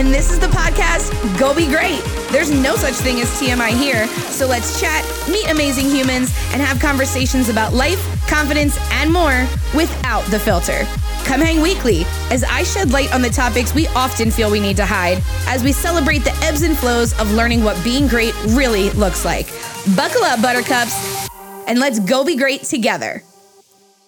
[0.00, 2.00] and this is the podcast Go Be Great.
[2.32, 6.80] There's no such thing as TMI here, so let's chat, meet amazing humans, and have
[6.80, 10.86] conversations about life, confidence, and more without the filter.
[11.26, 14.78] Come hang weekly as I shed light on the topics we often feel we need
[14.78, 18.88] to hide as we celebrate the ebbs and flows of learning what being great really
[18.90, 19.48] looks like.
[19.94, 21.28] Buckle up, buttercups,
[21.66, 23.22] and let's go be great together.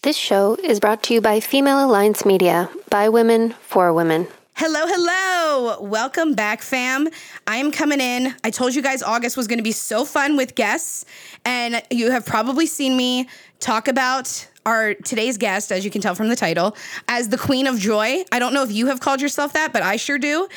[0.00, 4.26] This show is brought to you by Female Alliance Media, by women, for women.
[4.54, 5.80] Hello, hello.
[5.80, 7.08] Welcome back, fam.
[7.46, 8.34] I am coming in.
[8.44, 11.06] I told you guys August was going to be so fun with guests,
[11.46, 13.28] and you have probably seen me
[13.60, 16.76] talk about our today's guest, as you can tell from the title,
[17.08, 18.24] as the Queen of Joy.
[18.30, 20.48] I don't know if you have called yourself that, but I sure do.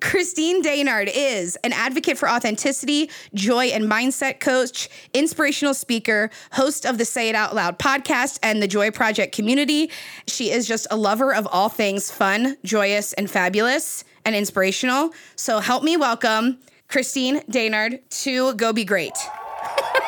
[0.00, 6.98] Christine Dainard is an advocate for authenticity, joy, and mindset coach, inspirational speaker, host of
[6.98, 9.90] the Say It Out Loud podcast and the Joy Project community.
[10.26, 15.10] She is just a lover of all things fun, joyous, and fabulous and inspirational.
[15.36, 19.16] So help me welcome Christine Dainard to Go Be Great.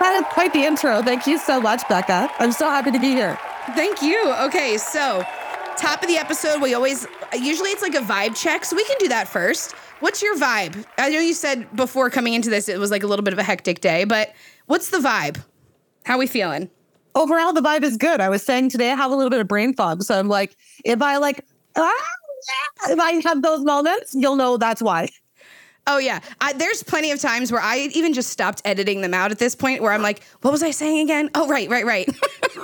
[0.00, 1.02] That is quite the intro.
[1.02, 2.30] Thank you so much, Becca.
[2.38, 3.38] I'm so happy to be here.
[3.74, 4.32] Thank you.
[4.40, 5.24] Okay, so
[5.76, 8.96] top of the episode, we always usually it's like a vibe check, so we can
[8.98, 9.72] do that first.
[10.00, 10.84] What's your vibe?
[10.98, 13.38] I know you said before coming into this it was like a little bit of
[13.38, 14.34] a hectic day, but
[14.66, 15.42] what's the vibe?
[16.04, 16.68] How are we feeling?
[17.14, 18.20] Overall, the vibe is good.
[18.20, 20.56] I was saying today I have a little bit of brain fog, so I'm like,
[20.84, 21.44] if I like,
[21.76, 21.92] ah,
[22.90, 25.08] if I have those moments, you'll know that's why.
[25.86, 29.30] Oh yeah, I, there's plenty of times where I even just stopped editing them out
[29.30, 32.08] at this point, where I'm like, "What was I saying again?" Oh right, right, right.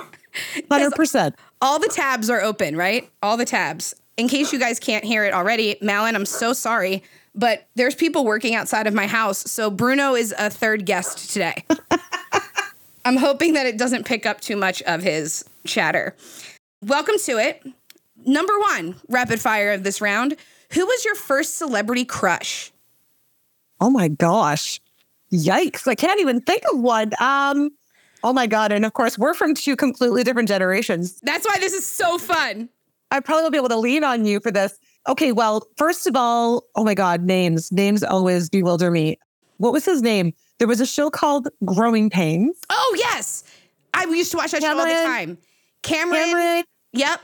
[0.71, 1.35] Hundred percent.
[1.61, 3.09] All the tabs are open, right?
[3.21, 3.93] All the tabs.
[4.17, 7.03] In case you guys can't hear it already, Mallon, I'm so sorry,
[7.35, 11.63] but there's people working outside of my house, so Bruno is a third guest today.
[13.05, 16.15] I'm hoping that it doesn't pick up too much of his chatter.
[16.83, 17.65] Welcome to it.
[18.25, 20.35] Number one, rapid fire of this round.
[20.73, 22.71] Who was your first celebrity crush?
[23.81, 24.79] Oh my gosh.
[25.33, 25.87] Yikes.
[25.87, 27.11] I can't even think of one.
[27.19, 27.71] Um,
[28.23, 28.71] oh my God.
[28.71, 31.19] And of course, we're from two completely different generations.
[31.21, 32.69] That's why this is so fun.
[33.11, 34.79] I probably won't be able to lean on you for this.
[35.09, 37.71] Okay, well, first of all, oh my God, names.
[37.71, 39.17] Names always bewilder me.
[39.57, 40.33] What was his name?
[40.59, 42.57] There was a show called Growing Pains.
[42.69, 43.43] Oh, yes.
[43.93, 45.37] I used to watch that show all the time.
[45.81, 46.21] Cameron.
[46.23, 46.63] Cameron.
[46.93, 47.21] Yep.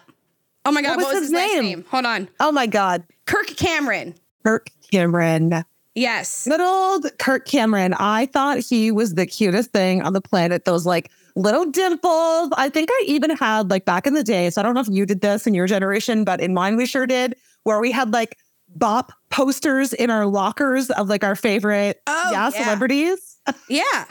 [0.65, 0.97] Oh my God.
[0.97, 1.63] What What, was was his his, name?
[1.63, 1.85] name?
[1.89, 2.27] Hold on.
[2.39, 3.03] Oh my God.
[3.25, 4.15] Kirk Cameron.
[4.43, 5.63] Kirk Cameron.
[5.97, 6.47] Yes.
[6.47, 7.95] Good old Kirk Cameron.
[7.95, 10.63] I thought he was the cutest thing on the planet.
[10.63, 12.51] Those like little dimples.
[12.55, 14.51] I think I even had like back in the day.
[14.51, 16.85] So I don't know if you did this in your generation, but in mine we
[16.85, 18.37] sure did, where we had like
[18.75, 22.63] bop posters in our lockers of like our favorite Oh, yeah, yeah.
[22.63, 23.37] celebrities.
[23.67, 23.83] Yeah.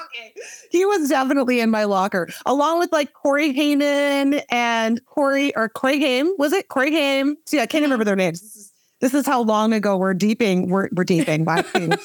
[0.70, 6.00] He was definitely in my locker, along with like Corey Heyman and Corey or Corey
[6.00, 6.34] Haim.
[6.38, 7.36] Was it Corey Haim?
[7.46, 7.84] See, I can't mm-hmm.
[7.84, 8.72] remember their names.
[9.00, 10.68] This is, how long ago we're deeping.
[10.70, 11.46] We're we're deeping.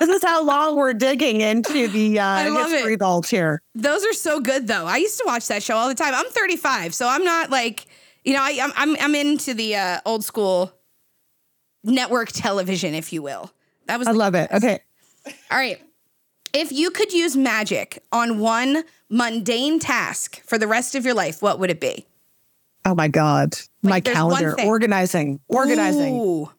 [0.00, 3.00] This is how long we're digging into the uh, history it.
[3.00, 3.60] vault here.
[3.74, 4.86] Those are so good, though.
[4.86, 6.14] I used to watch that show all the time.
[6.14, 7.84] I'm 35, so I'm not like,
[8.24, 10.72] you know, I, I'm, I'm, I'm into the uh, old school
[11.84, 13.52] network television, if you will.
[13.88, 14.50] That was I love it.
[14.50, 14.80] Okay.
[15.50, 15.78] All right.
[16.54, 21.42] If you could use magic on one mundane task for the rest of your life,
[21.42, 22.06] what would it be?
[22.90, 23.56] Oh my God.
[23.82, 24.56] my Like, one calendar.
[24.64, 25.38] Organizing.
[25.46, 26.18] Organizing.
[26.18, 26.50] Ooh.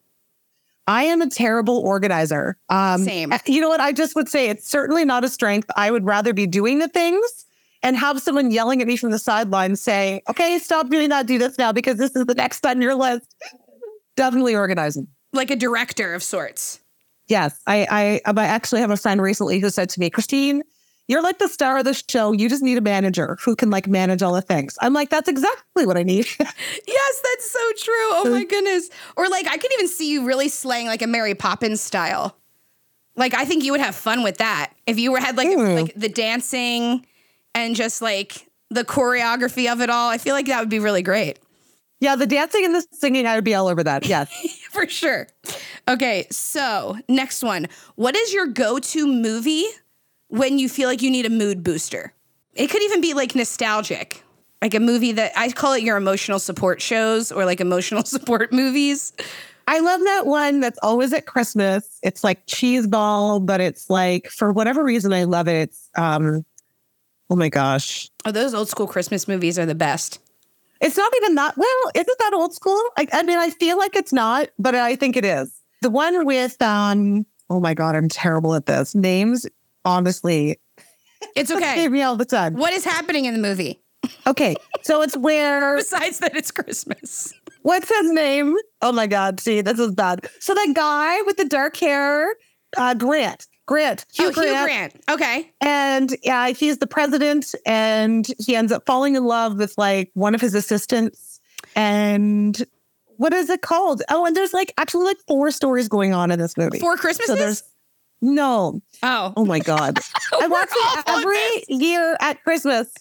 [0.86, 2.56] I am a terrible organizer.
[2.70, 3.32] Um, Same.
[3.46, 3.80] You know what?
[3.80, 5.70] I just would say it's certainly not a strength.
[5.76, 7.44] I would rather be doing the things
[7.82, 11.38] and have someone yelling at me from the sidelines saying, okay, stop doing that, do
[11.38, 13.34] this now, because this is the next on your list.
[14.16, 15.08] Definitely organizing.
[15.34, 16.80] Like a director of sorts.
[17.28, 17.60] Yes.
[17.66, 20.62] I, I, I actually have a friend recently who said to me, Christine,
[21.08, 22.32] you're like the star of the show.
[22.32, 24.78] You just need a manager who can like manage all the things.
[24.80, 26.26] I'm like, that's exactly what I need.
[26.38, 28.10] Yes, that's so true.
[28.12, 28.88] Oh my goodness.
[29.16, 32.36] Or like I could even see you really slaying like a Mary Poppins style.
[33.16, 34.72] Like I think you would have fun with that.
[34.86, 35.74] If you were had like Hmm.
[35.74, 37.04] like the dancing
[37.54, 41.02] and just like the choreography of it all, I feel like that would be really
[41.02, 41.38] great.
[42.00, 42.16] yeah.
[42.16, 44.06] The dancing and the singing, I would be all over that.
[44.06, 44.30] Yes.
[44.70, 45.26] For sure.
[45.88, 47.68] Okay, so next one.
[47.96, 49.66] What is your go-to movie
[50.32, 52.14] when you feel like you need a mood booster?
[52.54, 54.22] It could even be like nostalgic.
[54.62, 58.50] Like a movie that I call it your emotional support shows or like emotional support
[58.52, 59.12] movies.
[59.66, 61.98] I love that one that's always at Christmas.
[62.02, 65.68] It's like cheese ball, but it's like for whatever reason I love it.
[65.68, 66.46] It's um
[67.28, 68.08] oh my gosh.
[68.24, 70.18] Oh, those old school Christmas movies are the best.
[70.80, 72.80] It's not even that well, isn't that old school?
[72.96, 75.52] I, I mean, I feel like it's not, but I think it is.
[75.82, 78.94] The one with um oh my god, I'm terrible at this.
[78.94, 79.46] Names,
[79.84, 80.58] honestly,
[81.36, 81.88] It's okay.
[81.88, 82.54] me all the time.
[82.54, 83.82] What is happening in the movie
[84.26, 84.56] Okay.
[84.82, 87.32] So it's where besides that it's Christmas?
[87.62, 88.56] What's his name?
[88.80, 89.40] Oh my God.
[89.40, 90.26] See, this is bad.
[90.40, 92.34] So that guy with the dark hair,
[92.76, 93.46] uh, Grant.
[93.66, 94.04] Grant.
[94.12, 94.48] Hugh, oh, Grant.
[94.48, 94.94] Hugh Grant.
[95.08, 95.50] Okay.
[95.60, 100.34] And yeah, he's the president and he ends up falling in love with like one
[100.34, 101.40] of his assistants.
[101.76, 102.60] And
[103.16, 104.02] what is it called?
[104.10, 106.80] Oh, and there's like actually like four stories going on in this movie.
[106.80, 107.34] Four Christmases?
[107.34, 107.62] So there's
[108.22, 108.80] no.
[109.02, 109.32] Oh.
[109.36, 109.98] Oh my God.
[110.40, 112.92] I watch it every year at Christmas.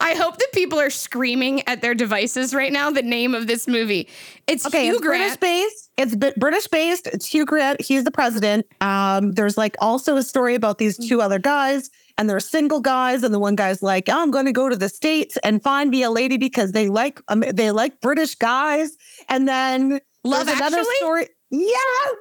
[0.00, 3.66] I hope that people are screaming at their devices right now the name of this
[3.66, 4.08] movie.
[4.46, 5.40] It's okay, Hugh it's Grant.
[5.40, 5.90] British based.
[5.96, 7.06] It's British based.
[7.08, 7.80] It's Hugh Grant.
[7.80, 8.66] He's the president.
[8.80, 13.22] Um, there's like also a story about these two other guys, and they're single guys,
[13.22, 15.90] and the one guy's like, oh, "I'm going to go to the states and find
[15.90, 18.96] me a lady because they like um, they like British guys."
[19.28, 21.28] And then Love there's another story.
[21.56, 21.76] Yeah,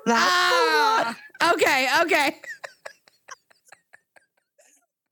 [0.05, 1.17] that's ah,
[1.53, 2.39] okay, okay.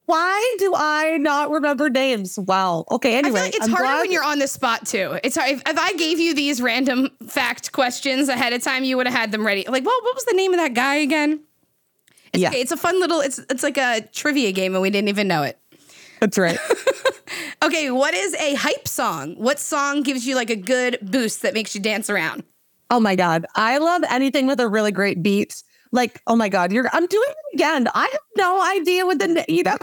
[0.06, 2.38] Why do I not remember names?
[2.38, 2.84] Wow.
[2.92, 3.16] Okay.
[3.18, 5.18] Anyway, like it's I'm harder glad- when you're on the spot too.
[5.24, 5.52] It's hard.
[5.52, 9.16] If, if, I gave you these random fact questions ahead of time, you would have
[9.16, 9.64] had them ready.
[9.68, 11.40] Like, well, what was the name of that guy again?
[12.34, 12.50] It's, yeah.
[12.50, 13.22] Okay, it's a fun little.
[13.22, 15.58] It's it's like a trivia game, and we didn't even know it.
[16.20, 16.60] That's right.
[17.64, 19.36] okay, what is a hype song?
[19.36, 22.44] What song gives you like a good boost that makes you dance around?
[22.92, 25.64] Oh my god, I love anything with a really great beat.
[25.94, 27.88] Like, oh my God, you're I'm doing it again.
[27.96, 29.78] I have no idea what the you know.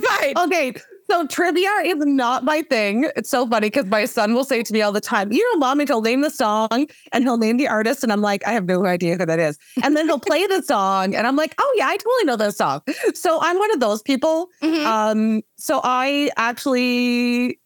[0.00, 0.34] Fine.
[0.38, 0.74] Okay.
[1.10, 3.10] So trivia is not my thing.
[3.14, 5.58] It's so funny because my son will say to me all the time, "You know,
[5.58, 8.64] mommy, he'll name the song and he'll name the artist," and I'm like, "I have
[8.64, 11.74] no idea who that is." And then he'll play the song, and I'm like, "Oh
[11.76, 12.80] yeah, I totally know this song."
[13.14, 14.48] So I'm one of those people.
[14.62, 14.86] Mm-hmm.
[14.86, 17.58] Um, so I actually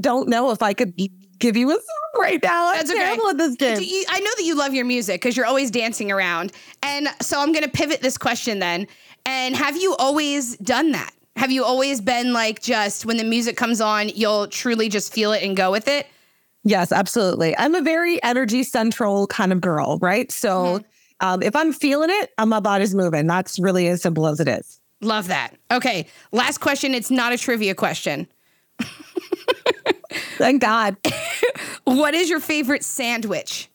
[0.00, 0.96] don't know if I could
[1.38, 2.70] give you a song right now.
[2.70, 3.00] I'm That's okay.
[3.00, 3.80] terrible at this game.
[3.80, 6.52] You, I know that you love your music because you're always dancing around.
[6.82, 8.86] And so I'm going to pivot this question then.
[9.26, 11.12] And have you always done that?
[11.36, 15.32] Have you always been like just when the music comes on, you'll truly just feel
[15.32, 16.06] it and go with it?
[16.62, 17.56] Yes, absolutely.
[17.58, 20.30] I'm a very energy central kind of girl, right?
[20.30, 21.26] So mm-hmm.
[21.26, 23.26] um, if I'm feeling it, my body's moving.
[23.26, 24.80] That's really as simple as it is.
[25.00, 25.50] Love that.
[25.70, 26.06] Okay.
[26.32, 26.94] Last question.
[26.94, 28.26] It's not a trivia question.
[30.36, 30.96] Thank God.
[31.84, 33.68] what is your favorite sandwich?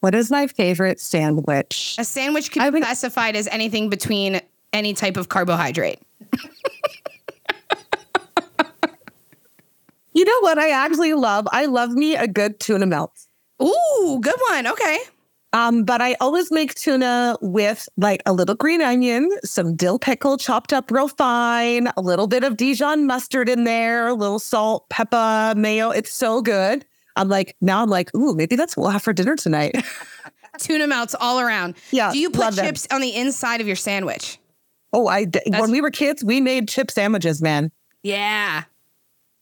[0.00, 1.96] What is my favorite sandwich?
[1.98, 4.40] A sandwich can be classified as anything between
[4.72, 5.98] any type of carbohydrate.
[10.14, 11.46] you know what I actually love?
[11.52, 13.12] I love me a good tuna melt.
[13.62, 14.66] Ooh, good one.
[14.68, 14.98] Okay.
[15.52, 20.36] Um, but I always make tuna with like a little green onion, some dill pickle
[20.36, 24.88] chopped up real fine, a little bit of Dijon mustard in there, a little salt,
[24.90, 25.90] pepper, mayo.
[25.90, 26.84] It's so good.
[27.16, 29.84] I'm like, now I'm like, ooh, maybe that's what we'll have for dinner tonight.
[30.58, 31.74] tuna melts all around.
[31.90, 32.12] Yeah.
[32.12, 32.96] Do you put chips them.
[32.96, 34.38] on the inside of your sandwich?
[34.92, 37.70] Oh, I when we were kids, we made chip sandwiches, man.
[38.02, 38.64] Yeah.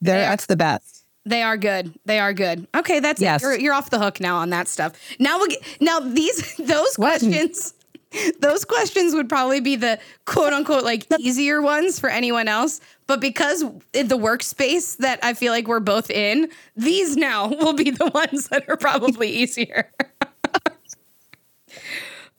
[0.00, 1.05] There, that's the best.
[1.28, 1.92] They are good.
[2.06, 2.66] They are good.
[2.75, 3.42] Okay, that's yes.
[3.42, 3.44] it.
[3.44, 4.92] You're, you're off the hook now on that stuff.
[5.19, 7.20] Now we now these those what?
[7.20, 7.75] questions
[8.40, 12.80] those questions would probably be the quote unquote like easier ones for anyone else.
[13.06, 13.60] But because
[13.92, 18.48] the workspace that I feel like we're both in, these now will be the ones
[18.48, 19.90] that are probably easier.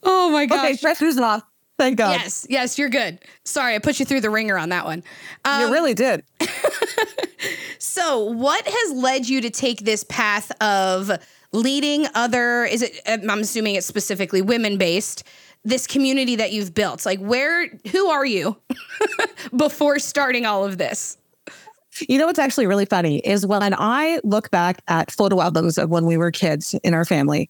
[0.03, 0.65] oh my gosh.
[0.65, 1.43] Okay, pressure's off.
[1.77, 2.19] Thank God.
[2.19, 3.19] Yes, yes, you're good.
[3.45, 5.01] Sorry, I put you through the ringer on that one.
[5.45, 6.23] Um, you really did.
[7.79, 11.11] So, what has led you to take this path of
[11.51, 12.65] leading other?
[12.65, 13.01] Is it?
[13.05, 15.23] Um, I'm assuming it's specifically women based.
[15.65, 17.67] This community that you've built, like where?
[17.91, 18.55] Who are you
[19.55, 21.17] before starting all of this?
[22.07, 25.89] You know what's actually really funny is when I look back at photo albums of
[25.89, 27.49] when we were kids in our family,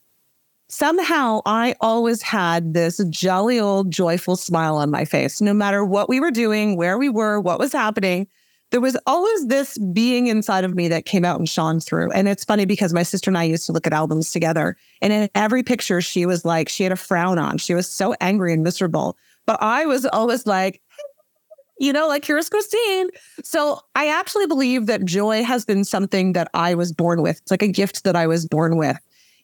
[0.69, 5.41] somehow I always had this jolly old joyful smile on my face.
[5.41, 8.27] No matter what we were doing, where we were, what was happening,
[8.71, 12.11] there was always this being inside of me that came out and shone through.
[12.11, 14.77] And it's funny because my sister and I used to look at albums together.
[15.01, 17.57] And in every picture, she was like, she had a frown on.
[17.57, 19.17] She was so angry and miserable.
[19.45, 20.81] But I was always like,
[21.79, 23.09] you know, like here's Christine.
[23.43, 27.37] So I actually believe that joy has been something that I was born with.
[27.37, 28.99] It's like a gift that I was born with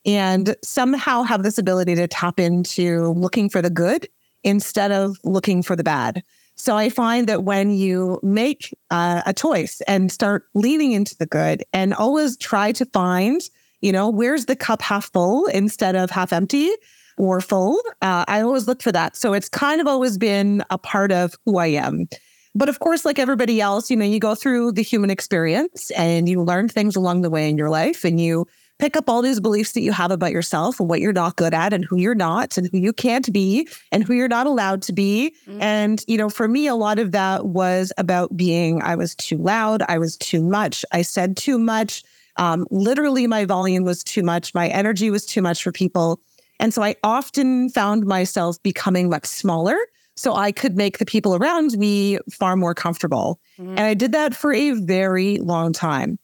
[0.06, 4.08] and somehow have this ability to tap into looking for the good
[4.44, 6.24] instead of looking for the bad.
[6.56, 11.26] So I find that when you make uh, a choice and start leaning into the
[11.26, 13.42] good and always try to find,
[13.82, 16.72] you know, where's the cup half full instead of half empty
[17.18, 19.16] or full, uh, I always look for that.
[19.18, 22.08] So it's kind of always been a part of who I am.
[22.56, 26.30] But of course, like everybody else, you know, you go through the human experience and
[26.30, 28.48] you learn things along the way in your life and you
[28.80, 31.54] pick up all these beliefs that you have about yourself and what you're not good
[31.54, 34.82] at and who you're not and who you can't be and who you're not allowed
[34.84, 35.34] to be.
[35.48, 35.62] Mm-hmm.
[35.62, 39.38] And, you know, for me, a lot of that was about being, I was too
[39.38, 42.04] loud, I was too much, I said too much.
[42.38, 46.20] Um, literally, my volume was too much, my energy was too much for people.
[46.60, 49.78] And so I often found myself becoming much smaller
[50.16, 53.40] so I could make the people around me far more comfortable.
[53.60, 53.72] Mm-hmm.
[53.72, 56.18] And I did that for a very long time.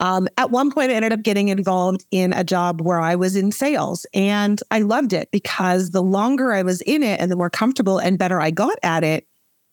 [0.00, 3.34] Um, at one point, I ended up getting involved in a job where I was
[3.34, 7.36] in sales, and I loved it because the longer I was in it and the
[7.36, 9.26] more comfortable and better I got at it,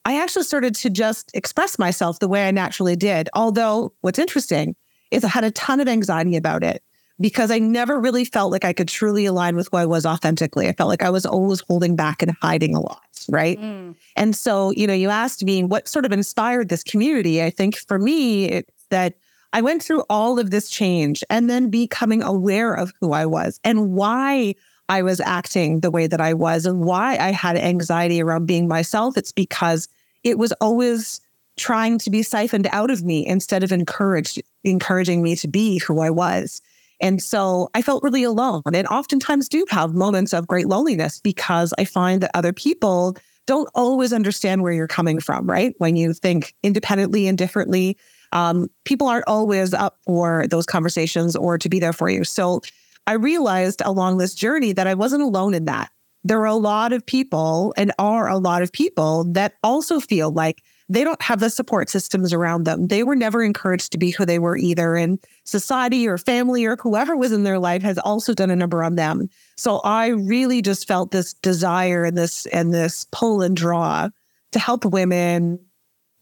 [0.03, 3.29] I actually started to just express myself the way I naturally did.
[3.33, 4.75] Although, what's interesting
[5.11, 6.83] is I had a ton of anxiety about it
[7.19, 10.67] because I never really felt like I could truly align with who I was authentically.
[10.67, 13.01] I felt like I was always holding back and hiding a lot.
[13.29, 13.59] Right.
[13.59, 13.95] Mm.
[14.15, 17.41] And so, you know, you asked me what sort of inspired this community.
[17.41, 19.15] I think for me, it's that
[19.55, 23.57] I went through all of this change and then becoming aware of who I was
[23.63, 24.53] and why
[24.89, 28.67] I was acting the way that I was and why I had anxiety around being
[28.67, 29.15] myself.
[29.15, 29.87] It's because
[30.25, 31.21] it was always
[31.55, 36.01] trying to be siphoned out of me instead of encouraged, encouraging me to be who
[36.01, 36.61] I was.
[36.99, 41.73] And so I felt really alone and oftentimes do have moments of great loneliness because
[41.77, 45.73] I find that other people don't always understand where you're coming from, right?
[45.77, 47.97] When you think independently and differently,
[48.35, 52.23] um, people aren't always up for those conversations or to be there for you.
[52.23, 52.61] So
[53.07, 55.89] I realized along this journey that I wasn't alone in that.
[56.23, 60.31] There are a lot of people and are a lot of people that also feel
[60.31, 62.87] like they don't have the support systems around them.
[62.87, 64.95] They were never encouraged to be who they were either.
[64.95, 68.83] And society or family or whoever was in their life has also done a number
[68.83, 69.29] on them.
[69.55, 74.09] So I really just felt this desire and this and this pull and draw
[74.51, 75.59] to help women,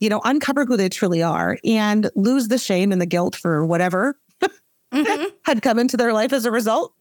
[0.03, 3.65] you know, uncover who they truly are and lose the shame and the guilt for
[3.65, 5.23] whatever mm-hmm.
[5.45, 6.93] had come into their life as a result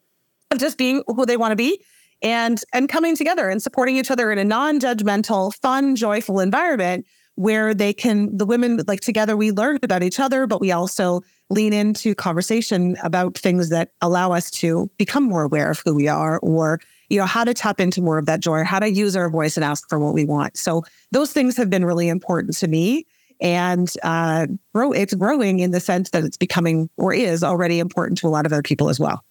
[0.52, 1.82] of just being who they want to be
[2.22, 7.04] and and coming together and supporting each other in a non-judgmental, fun, joyful environment
[7.34, 11.22] where they can, the women, like together, we learn about each other, but we also
[11.50, 16.06] lean into conversation about things that allow us to become more aware of who we
[16.06, 16.78] are or,
[17.12, 19.58] you know, how to tap into more of that joy, how to use our voice
[19.58, 20.56] and ask for what we want.
[20.56, 23.06] So those things have been really important to me.
[23.38, 28.16] And uh, grow, it's growing in the sense that it's becoming or is already important
[28.18, 29.22] to a lot of other people as well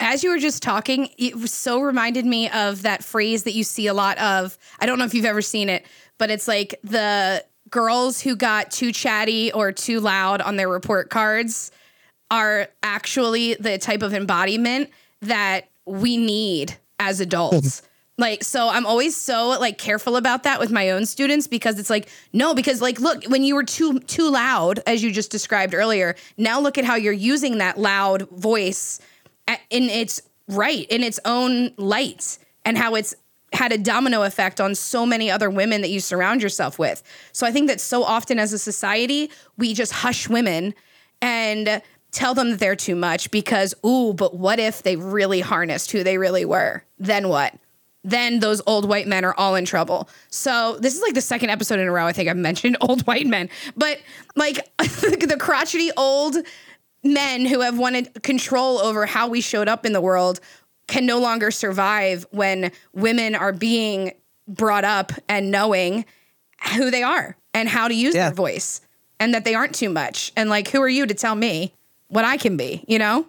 [0.00, 3.86] as you were just talking, it so reminded me of that phrase that you see
[3.86, 4.58] a lot of.
[4.80, 5.86] I don't know if you've ever seen it,
[6.18, 11.08] but it's like the girls who got too chatty or too loud on their report
[11.08, 11.70] cards
[12.32, 16.76] are actually the type of embodiment that we need
[17.08, 17.82] as adults.
[18.18, 21.90] like so I'm always so like careful about that with my own students because it's
[21.90, 25.74] like no because like look when you were too too loud as you just described
[25.74, 29.00] earlier now look at how you're using that loud voice
[29.70, 33.14] in its right in its own light and how it's
[33.54, 37.02] had a domino effect on so many other women that you surround yourself with.
[37.32, 40.74] So I think that so often as a society, we just hush women
[41.20, 41.82] and
[42.12, 46.04] tell them that they're too much because, ooh, but what if they really harnessed who
[46.04, 46.84] they really were?
[46.98, 47.54] Then what?
[48.04, 50.08] Then those old white men are all in trouble.
[50.28, 53.02] So this is like the second episode in a row I think I've mentioned old
[53.06, 53.48] white men.
[53.76, 54.00] But
[54.36, 56.36] like the crotchety old
[57.02, 60.40] men who have wanted control over how we showed up in the world
[60.86, 64.12] can no longer survive when women are being
[64.46, 66.04] brought up and knowing
[66.76, 68.28] who they are and how to use yeah.
[68.28, 68.80] their voice
[69.18, 70.32] and that they aren't too much.
[70.36, 71.72] And like, who are you to tell me
[72.12, 73.26] what I can be, you know?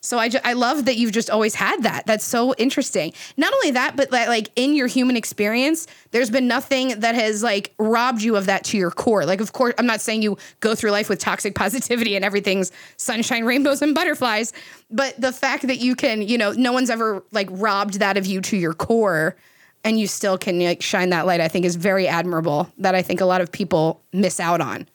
[0.00, 2.06] So I, ju- I love that you've just always had that.
[2.06, 3.12] That's so interesting.
[3.36, 7.42] Not only that, but that like in your human experience, there's been nothing that has
[7.42, 9.24] like robbed you of that to your core.
[9.26, 12.72] Like, of course, I'm not saying you go through life with toxic positivity and everything's
[12.96, 14.52] sunshine, rainbows, and butterflies,
[14.90, 18.26] but the fact that you can, you know, no one's ever like robbed that of
[18.26, 19.36] you to your core
[19.84, 23.02] and you still can like shine that light, I think is very admirable that I
[23.02, 24.88] think a lot of people miss out on.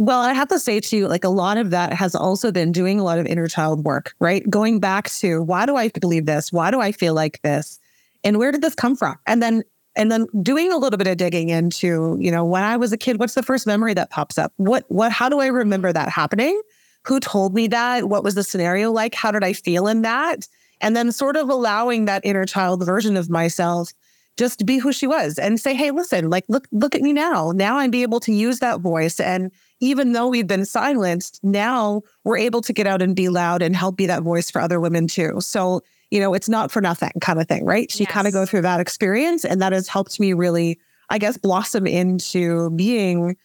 [0.00, 2.98] Well, I have to say too, like a lot of that has also been doing
[2.98, 4.48] a lot of inner child work, right?
[4.48, 6.50] Going back to why do I believe this?
[6.50, 7.78] Why do I feel like this?
[8.24, 9.18] And where did this come from?
[9.26, 9.62] And then
[9.96, 12.96] and then doing a little bit of digging into, you know, when I was a
[12.96, 14.54] kid, what's the first memory that pops up?
[14.56, 16.58] What what how do I remember that happening?
[17.04, 18.08] Who told me that?
[18.08, 19.14] What was the scenario like?
[19.14, 20.48] How did I feel in that?
[20.80, 23.92] And then sort of allowing that inner child version of myself
[24.38, 27.52] just be who she was and say, hey, listen, like look, look at me now.
[27.54, 32.02] Now I'm be able to use that voice and even though we've been silenced, now
[32.24, 34.78] we're able to get out and be loud and help be that voice for other
[34.78, 35.40] women too.
[35.40, 37.90] So, you know, it's not for nothing kind of thing, right?
[37.90, 38.12] She yes.
[38.12, 41.86] kind of go through that experience and that has helped me really, I guess, blossom
[41.86, 43.36] into being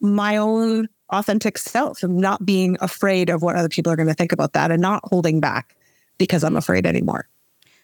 [0.00, 4.14] my own authentic self and not being afraid of what other people are going to
[4.14, 5.76] think about that and not holding back
[6.16, 7.28] because I'm afraid anymore.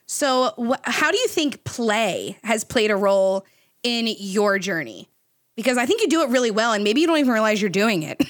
[0.06, 3.44] So, wh- how do you think play has played a role
[3.82, 5.10] in your journey?
[5.58, 7.68] Because I think you do it really well, and maybe you don't even realize you're
[7.68, 8.16] doing it.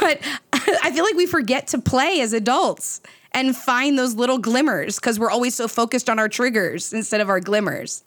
[0.00, 0.20] but
[0.52, 3.00] I feel like we forget to play as adults
[3.32, 7.28] and find those little glimmers because we're always so focused on our triggers instead of
[7.28, 8.04] our glimmers.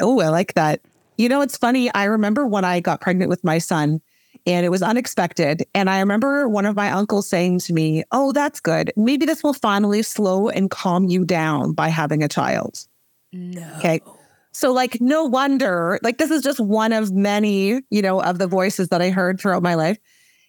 [0.00, 0.80] Oh, I like that.
[1.16, 1.94] You know, it's funny.
[1.94, 4.00] I remember when I got pregnant with my son,
[4.44, 5.64] and it was unexpected.
[5.76, 8.92] And I remember one of my uncles saying to me, Oh, that's good.
[8.96, 12.84] Maybe this will finally slow and calm you down by having a child.
[13.32, 13.76] No.
[13.78, 14.00] Okay.
[14.52, 18.46] So, like, no wonder, like, this is just one of many, you know, of the
[18.46, 19.98] voices that I heard throughout my life.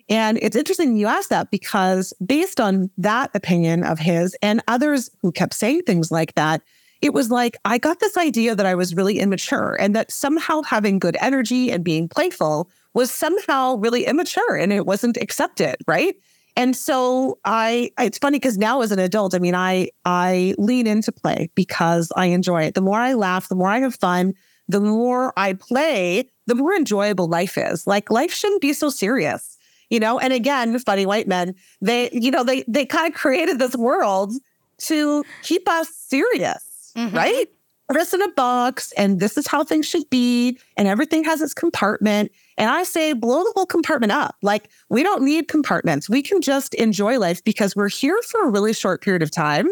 [0.10, 5.10] And it's interesting you ask that because based on that opinion of his and others
[5.22, 6.62] who kept saying things like that,
[7.02, 10.62] it was like I got this idea that I was really immature and that somehow
[10.62, 16.16] having good energy and being playful was somehow really immature and it wasn't accepted, right?
[16.56, 20.88] And so I it's funny because now as an adult, I mean, I I lean
[20.88, 22.76] into play because I enjoy it.
[22.76, 24.34] The more I laugh, the more I have fun,
[24.68, 27.88] the more I play, the more enjoyable life is.
[27.88, 29.58] Like life shouldn't be so serious,
[29.90, 30.20] you know?
[30.20, 34.34] And again, funny white men, they, you know, they they kind of created this world
[34.80, 37.16] to keep us serious, mm-hmm.
[37.16, 37.48] right?
[37.88, 41.42] Put us in a box and this is how things should be, and everything has
[41.42, 42.32] its compartment.
[42.58, 44.36] And I say, blow the whole compartment up.
[44.42, 46.10] Like, we don't need compartments.
[46.10, 49.68] We can just enjoy life because we're here for a really short period of time.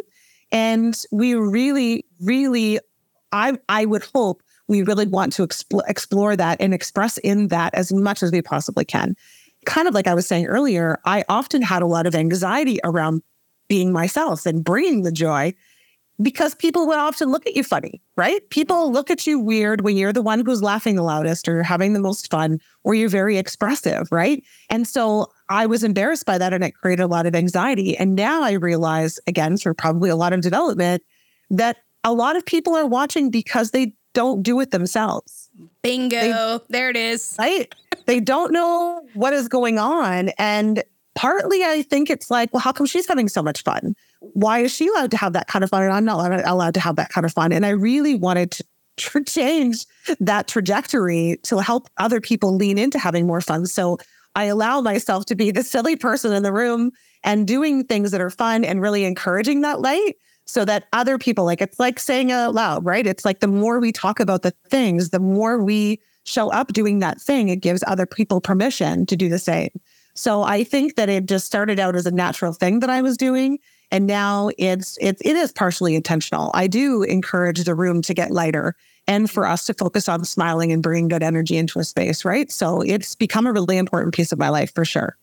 [0.52, 2.80] And we really, really,
[3.32, 7.74] I, I would hope we really want to explore, explore that and express in that
[7.76, 9.16] as much as we possibly can.
[9.66, 13.22] Kind of like I was saying earlier, I often had a lot of anxiety around
[13.68, 15.54] being myself and bringing the joy
[16.22, 18.48] because people would often look at you funny, right?
[18.50, 18.94] People mm-hmm.
[18.94, 21.94] look at you weird when you're the one who's laughing the loudest or you're having
[21.94, 24.44] the most fun or you're very expressive, right?
[24.70, 27.98] And so I was embarrassed by that and it created a lot of anxiety.
[27.98, 31.04] And now I realize, again, through probably a lot of development,
[31.50, 35.50] that a lot of people are watching because they don't do it themselves.
[35.82, 36.20] Bingo.
[36.20, 37.36] They, there it is.
[37.40, 37.74] Right?
[38.06, 40.30] they don't know what is going on.
[40.38, 40.84] And
[41.16, 43.96] partly I think it's like, well, how come she's having so much fun?
[44.22, 46.80] Why is she allowed to have that kind of fun and I'm not allowed to
[46.80, 47.52] have that kind of fun?
[47.52, 48.64] And I really wanted to
[49.26, 49.86] change
[50.20, 53.66] that trajectory to help other people lean into having more fun.
[53.66, 53.98] So
[54.36, 56.92] I allow myself to be the silly person in the room
[57.24, 61.46] and doing things that are fun and really encouraging that light so that other people
[61.46, 63.08] like it's like saying out loud, right?
[63.08, 67.00] It's like the more we talk about the things, the more we show up doing
[67.00, 69.70] that thing, it gives other people permission to do the same.
[70.14, 73.18] So I think that it just started out as a natural thing that I was
[73.18, 73.60] doing.
[73.92, 76.52] And now it's it is partially intentional.
[76.54, 78.76] I do encourage the room to get lighter
[79.08, 82.52] and for us to focus on smiling and bringing good energy into a space, right?
[82.52, 85.18] So it's become a really important piece of my life for sure.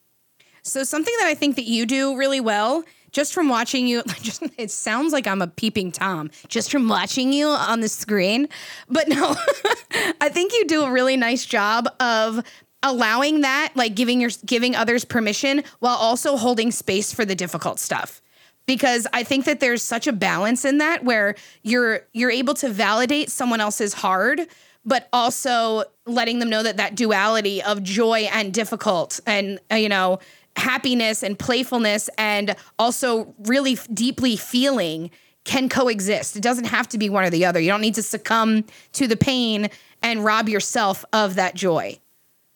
[0.62, 4.42] So something that I think that you do really well, just from watching you, just
[4.58, 8.48] it sounds like I'm a peeping tom, just from watching you on the screen.
[8.88, 9.34] But no,
[10.20, 12.44] I think you do a really nice job of
[12.82, 17.78] allowing that, like giving your giving others permission while also holding space for the difficult
[17.78, 18.20] stuff.
[18.68, 22.68] Because I think that there's such a balance in that where you're you're able to
[22.68, 24.42] validate someone else's hard,
[24.84, 29.88] but also letting them know that that duality of joy and difficult and uh, you
[29.88, 30.18] know
[30.56, 35.10] happiness and playfulness and also really f- deeply feeling
[35.44, 36.36] can coexist.
[36.36, 37.58] It doesn't have to be one or the other.
[37.58, 39.70] You don't need to succumb to the pain
[40.02, 41.98] and rob yourself of that joy.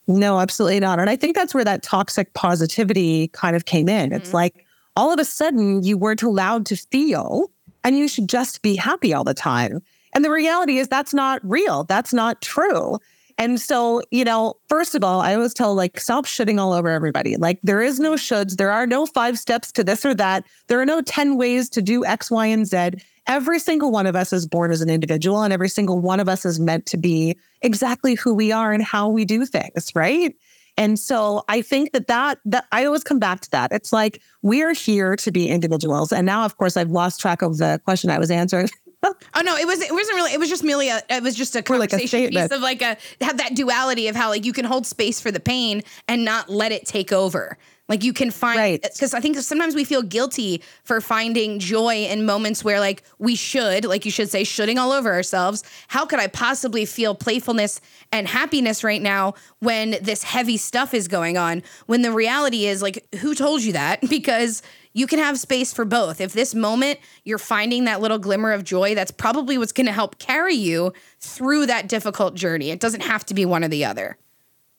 [0.07, 0.99] No, absolutely not.
[0.99, 4.11] And I think that's where that toxic positivity kind of came in.
[4.11, 4.21] Mm-hmm.
[4.21, 4.62] It's like
[4.97, 7.51] all of a sudden you weren't allowed to feel
[7.85, 9.81] and you should just be happy all the time.
[10.15, 11.85] And the reality is that's not real.
[11.85, 12.99] That's not true.
[13.39, 16.89] And so, you know, first of all, I always tell like stop shitting all over
[16.89, 17.37] everybody.
[17.37, 18.57] Like there is no shoulds.
[18.57, 20.45] There are no five steps to this or that.
[20.69, 22.91] There are no 10 ways to do X, Y, and Z.
[23.27, 26.29] Every single one of us is born as an individual and every single one of
[26.29, 30.35] us is meant to be exactly who we are and how we do things, right?
[30.77, 33.73] And so I think that that that I always come back to that.
[33.73, 36.13] It's like we're here to be individuals.
[36.13, 38.69] And now of course I've lost track of the question I was answering.
[39.03, 40.33] oh no, it was it wasn't really.
[40.33, 41.03] It was just merely a.
[41.11, 44.17] It was just a conversation like a piece of like a have that duality of
[44.17, 47.59] how like you can hold space for the pain and not let it take over.
[47.93, 49.19] Like you can find because right.
[49.19, 53.85] I think sometimes we feel guilty for finding joy in moments where like we should,
[53.85, 55.63] like you should say, shooting all over ourselves.
[55.89, 61.07] How could I possibly feel playfulness and happiness right now when this heavy stuff is
[61.07, 61.63] going on?
[61.85, 64.01] When the reality is like, who told you that?
[64.09, 64.63] Because
[64.95, 66.19] you can have space for both.
[66.19, 69.93] If this moment you're finding that little glimmer of joy, that's probably what's going to
[69.93, 72.71] help carry you through that difficult journey.
[72.71, 74.17] It doesn't have to be one or the other.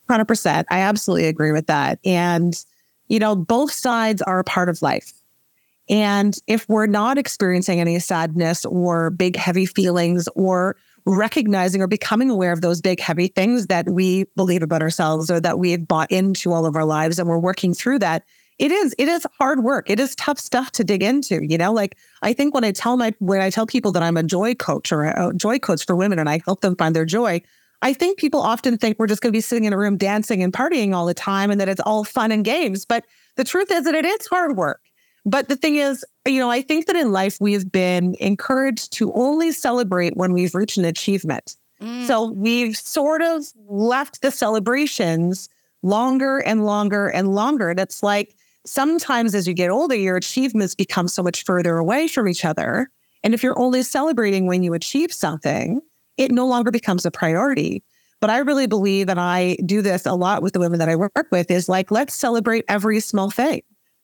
[0.10, 0.66] 100%.
[0.72, 2.00] I absolutely agree with that.
[2.04, 2.56] And,
[3.08, 5.14] you know, both sides are a part of life.
[5.90, 12.30] And if we're not experiencing any sadness or big, heavy feelings or recognizing or becoming
[12.30, 16.10] aware of those big, heavy things that we believe about ourselves or that we've bought
[16.10, 18.24] into all of our lives and we're working through that,
[18.60, 21.74] it is it is hard work it is tough stuff to dig into you know
[21.74, 24.54] like i think when i tell my when i tell people that i'm a joy
[24.54, 27.42] coach or a joy coach for women and i help them find their joy
[27.84, 30.42] i think people often think we're just going to be sitting in a room dancing
[30.42, 33.72] and partying all the time and that it's all fun and games but the truth
[33.72, 34.82] is that it is hard work
[35.26, 39.14] but the thing is, you know, I think that in life we've been encouraged to
[39.14, 41.56] only celebrate when we've reached an achievement.
[41.82, 42.06] Mm.
[42.06, 45.50] So we've sort of left the celebrations
[45.82, 47.70] longer and longer and longer.
[47.70, 52.08] And it's like sometimes as you get older, your achievements become so much further away
[52.08, 52.90] from each other.
[53.24, 55.82] And if you're only celebrating when you achieve something,
[56.18, 57.84] it no longer becomes a priority.
[58.20, 60.96] But I really believe, and I do this a lot with the women that I
[60.96, 63.62] work with, is like, let's celebrate every small thing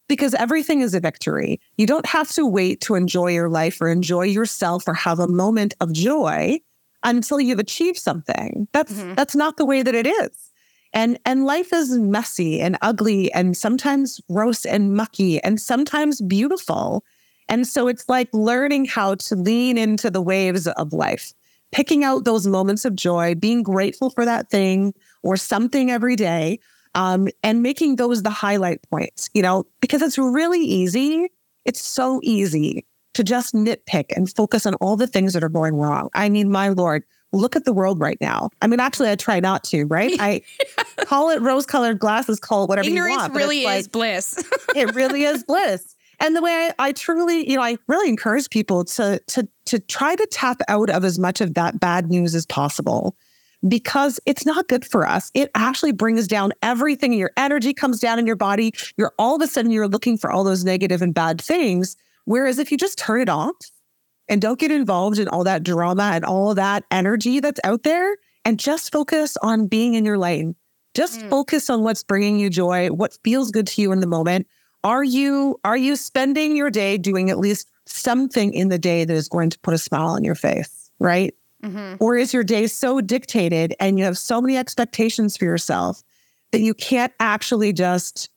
[0.10, 1.62] because everything is a victory.
[1.78, 5.28] You don't have to wait to enjoy your life or enjoy yourself or have a
[5.28, 6.60] moment of joy
[7.04, 8.68] until you've achieved something.
[8.74, 9.14] That's mm-hmm.
[9.14, 10.52] that's not the way that it is.
[10.92, 17.06] And and life is messy and ugly and sometimes gross and mucky and sometimes beautiful.
[17.48, 21.34] And so it's like learning how to lean into the waves of life,
[21.72, 26.60] picking out those moments of joy, being grateful for that thing or something every day
[26.96, 31.30] um, and making those the highlight points, you know, because it's really easy.
[31.66, 35.76] It's so easy to just nitpick and focus on all the things that are going
[35.76, 36.10] wrong.
[36.14, 38.50] I mean, my Lord, look at the world right now.
[38.62, 40.16] I mean, actually, I try not to, right?
[40.20, 40.42] I
[41.06, 43.34] call it rose colored glasses, call it whatever Ignorance you want.
[43.34, 44.44] really is like, bliss.
[44.76, 45.96] it really is bliss.
[46.22, 49.80] And the way I, I, truly, you know, I really encourage people to to to
[49.80, 53.16] try to tap out of as much of that bad news as possible
[53.68, 55.32] because it's not good for us.
[55.34, 57.14] It actually brings down everything.
[57.14, 58.74] Your energy comes down in your body.
[58.98, 61.96] You're all of a sudden you're looking for all those negative and bad things.
[62.26, 63.56] Whereas if you just turn it off
[64.30, 68.16] and don't get involved in all that drama and all that energy that's out there
[68.46, 70.56] and just focus on being in your lane.
[70.94, 71.30] Just mm.
[71.30, 74.48] focus on what's bringing you joy, what feels good to you in the moment.
[74.84, 79.14] Are you are you spending your day doing at least something in the day that
[79.14, 81.34] is going to put a smile on your face, right?
[81.64, 81.96] Mm-hmm.
[82.00, 86.02] Or is your day so dictated and you have so many expectations for yourself
[86.52, 88.30] that you can't actually just,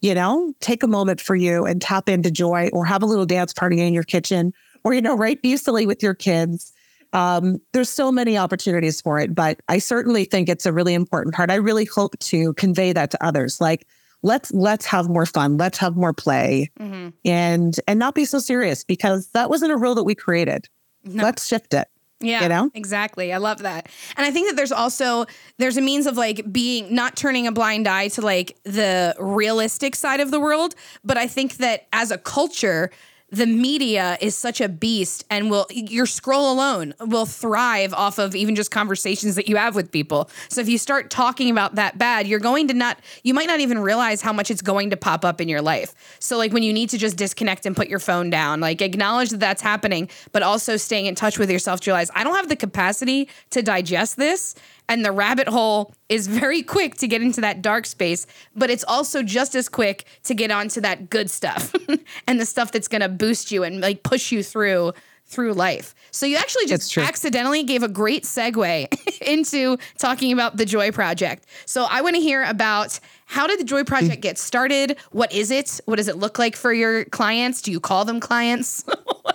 [0.00, 3.26] you know, take a moment for you and tap into joy or have a little
[3.26, 6.72] dance party in your kitchen or, you know, right, be silly with your kids.
[7.12, 11.34] Um, there's so many opportunities for it, but I certainly think it's a really important
[11.34, 11.50] part.
[11.50, 13.60] I really hope to convey that to others.
[13.60, 13.86] Like,
[14.22, 17.10] let's let's have more fun, let's have more play, mm-hmm.
[17.24, 20.68] and and not be so serious because that wasn't a rule that we created.
[21.04, 21.24] No.
[21.24, 21.88] Let's shift it.
[22.20, 22.70] Yeah, you know?
[22.74, 23.32] exactly.
[23.32, 23.88] I love that.
[24.16, 25.26] And I think that there's also
[25.58, 29.96] there's a means of like being not turning a blind eye to like the realistic
[29.96, 32.90] side of the world, but I think that as a culture,
[33.32, 38.36] the media is such a beast and will your scroll alone will thrive off of
[38.36, 40.28] even just conversations that you have with people.
[40.50, 43.60] So if you start talking about that bad, you're going to not you might not
[43.60, 45.94] even realize how much it's going to pop up in your life.
[46.20, 49.30] So like when you need to just disconnect and put your phone down, like acknowledge
[49.30, 52.50] that that's happening, but also staying in touch with yourself to realize I don't have
[52.50, 54.54] the capacity to digest this
[54.88, 58.84] and the rabbit hole is very quick to get into that dark space, but it's
[58.84, 61.74] also just as quick to get onto that good stuff
[62.26, 64.92] and the stuff that's going to boost you and like push you through
[65.24, 65.94] through life.
[66.10, 71.46] So you actually just accidentally gave a great segue into talking about the Joy Project.
[71.64, 74.98] So I want to hear about how did the Joy Project get started?
[75.10, 75.80] What is it?
[75.86, 77.62] What does it look like for your clients?
[77.62, 78.84] Do you call them clients?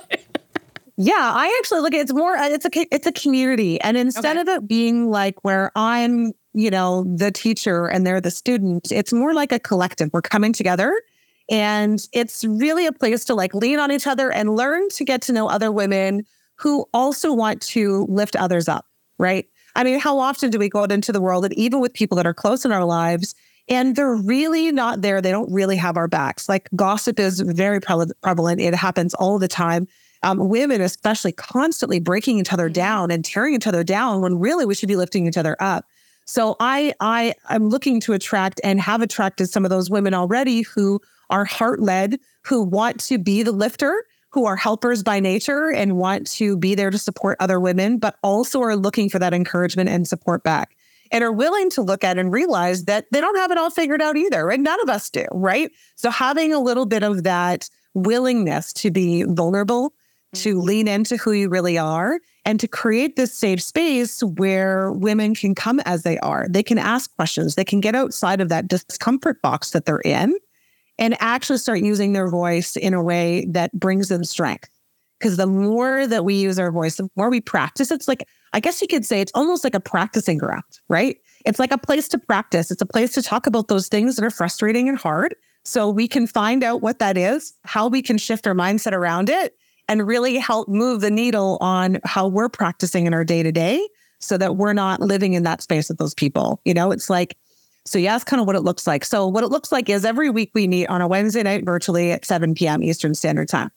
[0.98, 4.36] Yeah, I actually look at it's more uh, it's a it's a community and instead
[4.36, 4.42] okay.
[4.42, 9.14] of it being like where I'm, you know, the teacher and they're the student, it's
[9.14, 10.10] more like a collective.
[10.12, 11.00] We're coming together
[11.50, 15.22] and it's really a place to like lean on each other and learn to get
[15.24, 18.88] to know other women who also want to lift others up,
[19.20, 19.46] right?
[19.76, 22.16] I mean, how often do we go out into the world and even with people
[22.16, 23.36] that are close in our lives
[23.70, 26.50] and they're really not there, they don't really have our backs.
[26.50, 28.60] Like gossip is very prevalent.
[28.60, 29.88] It happens all the time
[30.24, 32.74] um, women, especially, constantly breaking each other mm-hmm.
[32.74, 35.86] down and tearing each other down when really we should be lifting each other up.
[36.26, 40.62] So I I I'm looking to attract and have attracted some of those women already
[40.62, 41.00] who
[41.30, 45.98] are heart led, who want to be the lifter, who are helpers by nature and
[45.98, 49.90] want to be there to support other women, but also are looking for that encouragement
[49.90, 50.76] and support back
[51.12, 54.02] and are willing to look at and realize that they don't have it all figured
[54.02, 54.46] out either.
[54.46, 54.60] Right?
[54.60, 55.72] None of us do, right?
[55.96, 59.94] So having a little bit of that willingness to be vulnerable
[60.36, 60.68] to mm-hmm.
[60.68, 65.54] lean into who you really are and to create this safe space where women can
[65.54, 66.48] come as they are.
[66.50, 70.36] They can ask questions, they can get outside of that discomfort box that they're in
[70.98, 74.70] and actually start using their voice in a way that brings them strength.
[75.20, 78.60] Because the more that we use our voice, the more we practice, it's like, I
[78.60, 81.18] guess you could say it's almost like a practicing ground, right?
[81.46, 82.70] It's like a place to practice.
[82.70, 85.36] It's a place to talk about those things that are frustrating and hard.
[85.66, 89.30] So we can find out what that is, how we can shift our mindset around
[89.30, 89.57] it,
[89.88, 93.88] and really help move the needle on how we're practicing in our day to day
[94.20, 96.60] so that we're not living in that space with those people.
[96.66, 97.38] You know, it's like,
[97.86, 99.06] so yeah, that's kind of what it looks like.
[99.06, 102.12] So what it looks like is every week we meet on a Wednesday night virtually
[102.12, 102.84] at 7 p.m.
[102.84, 103.72] Eastern Standard Time.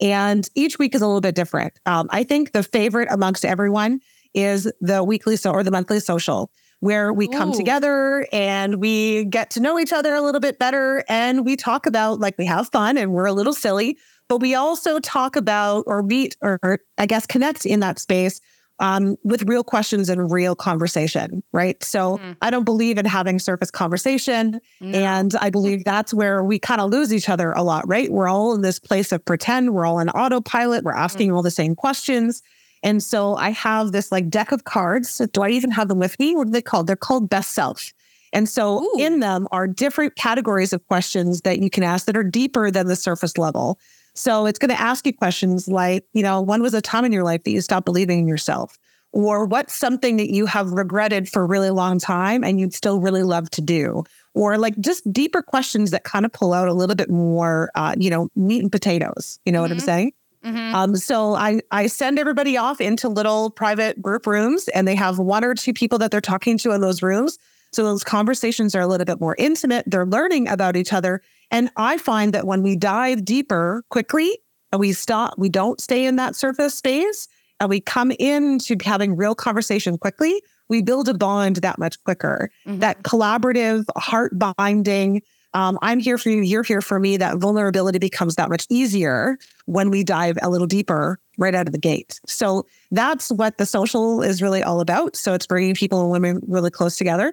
[0.00, 1.72] And each week is a little bit different.
[1.86, 4.00] Um, I think the favorite amongst everyone
[4.34, 9.50] is the weekly so or the monthly social where we come together and we get
[9.50, 12.68] to know each other a little bit better and we talk about like we have
[12.68, 13.96] fun and we're a little silly
[14.28, 18.40] but we also talk about or meet or, or I guess connect in that space
[18.78, 21.82] um, with real questions and real conversation, right?
[21.82, 22.36] So mm.
[22.42, 24.60] I don't believe in having surface conversation.
[24.80, 24.98] No.
[24.98, 28.10] And I believe that's where we kind of lose each other a lot, right?
[28.10, 31.36] We're all in this place of pretend, we're all in autopilot, we're asking mm.
[31.36, 32.42] all the same questions.
[32.82, 35.20] And so I have this like deck of cards.
[35.32, 36.36] Do I even have them with me?
[36.36, 36.86] What are they called?
[36.86, 37.92] They're called best self.
[38.32, 38.96] And so Ooh.
[38.98, 42.86] in them are different categories of questions that you can ask that are deeper than
[42.86, 43.78] the surface level.
[44.16, 47.12] So it's going to ask you questions like, you know, when was a time in
[47.12, 48.78] your life that you stopped believing in yourself?
[49.12, 53.00] Or what's something that you have regretted for a really long time and you'd still
[53.00, 54.04] really love to do?
[54.34, 57.94] Or like just deeper questions that kind of pull out a little bit more, uh,
[57.98, 59.38] you know, meat and potatoes.
[59.46, 59.62] You know mm-hmm.
[59.62, 59.86] what I'm mm-hmm.
[59.86, 60.12] saying?
[60.44, 60.74] Mm-hmm.
[60.74, 65.18] Um, so I I send everybody off into little private group rooms, and they have
[65.18, 67.38] one or two people that they're talking to in those rooms.
[67.72, 69.84] So those conversations are a little bit more intimate.
[69.86, 74.38] They're learning about each other, and I find that when we dive deeper quickly
[74.72, 77.28] and we stop, we don't stay in that surface space
[77.60, 82.50] and we come into having real conversation quickly, we build a bond that much quicker.
[82.66, 82.80] Mm-hmm.
[82.80, 85.22] That collaborative, heart binding,
[85.54, 87.16] um, I'm here for you, you're here for me.
[87.16, 91.72] That vulnerability becomes that much easier when we dive a little deeper right out of
[91.72, 92.20] the gate.
[92.26, 95.16] So that's what the social is really all about.
[95.16, 97.32] So it's bringing people and women really close together.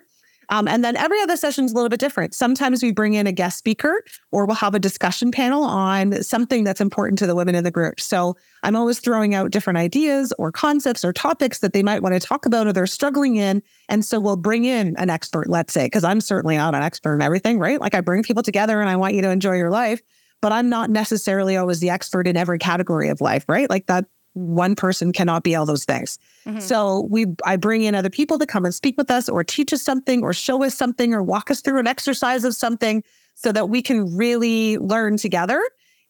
[0.49, 2.34] Um, and then every other session is a little bit different.
[2.34, 6.63] Sometimes we bring in a guest speaker or we'll have a discussion panel on something
[6.63, 7.99] that's important to the women in the group.
[7.99, 12.13] So I'm always throwing out different ideas or concepts or topics that they might want
[12.13, 13.62] to talk about or they're struggling in.
[13.89, 17.15] And so we'll bring in an expert, let's say, because I'm certainly not an expert
[17.15, 17.79] in everything, right?
[17.79, 20.01] Like I bring people together and I want you to enjoy your life,
[20.41, 23.69] but I'm not necessarily always the expert in every category of life, right?
[23.69, 26.19] Like that one person cannot be all those things.
[26.46, 26.60] Mm-hmm.
[26.60, 29.72] So we I bring in other people to come and speak with us or teach
[29.74, 33.04] us something or show us something or walk us through an exercise of something
[33.36, 35.62] so that we can really learn together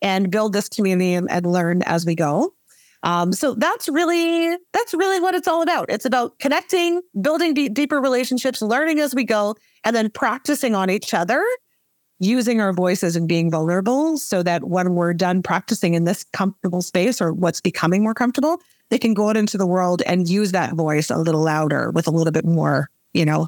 [0.02, 2.54] and build this community and, and learn as we go.
[3.04, 5.90] Um, so that's really that's really what it's all about.
[5.90, 10.90] It's about connecting, building d- deeper relationships, learning as we go, and then practicing on
[10.90, 11.44] each other
[12.20, 16.82] using our voices and being vulnerable so that when we're done practicing in this comfortable
[16.82, 20.52] space or what's becoming more comfortable, they can go out into the world and use
[20.52, 23.48] that voice a little louder with a little bit more, you know,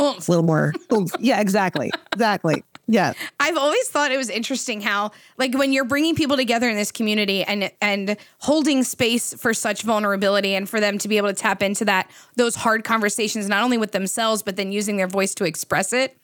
[0.00, 0.28] oomph.
[0.28, 0.72] a little more.
[0.92, 1.12] oomph.
[1.18, 1.90] Yeah, exactly.
[2.12, 2.64] Exactly.
[2.86, 3.12] Yeah.
[3.38, 6.90] I've always thought it was interesting how like when you're bringing people together in this
[6.90, 11.34] community and and holding space for such vulnerability and for them to be able to
[11.34, 15.36] tap into that those hard conversations not only with themselves but then using their voice
[15.36, 16.18] to express it.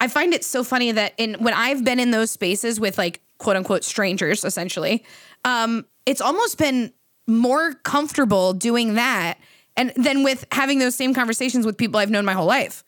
[0.00, 3.20] I find it so funny that in when I've been in those spaces with like
[3.38, 5.04] quote unquote strangers, essentially,
[5.44, 6.92] um, it's almost been
[7.26, 9.38] more comfortable doing that
[9.76, 12.84] and then with having those same conversations with people I've known my whole life.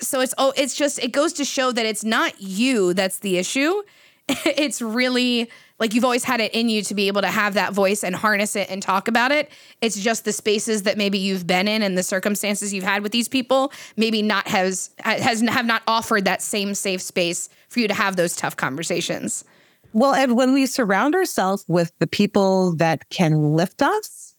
[0.00, 3.38] So it's oh, it's just it goes to show that it's not you that's the
[3.38, 3.82] issue.
[4.28, 5.50] it's really
[5.80, 8.14] like you've always had it in you to be able to have that voice and
[8.14, 9.50] harness it and talk about it.
[9.80, 13.12] It's just the spaces that maybe you've been in and the circumstances you've had with
[13.12, 17.88] these people maybe not has has have not offered that same safe space for you
[17.88, 19.44] to have those tough conversations.
[19.92, 24.36] Well, and when we surround ourselves with the people that can lift us,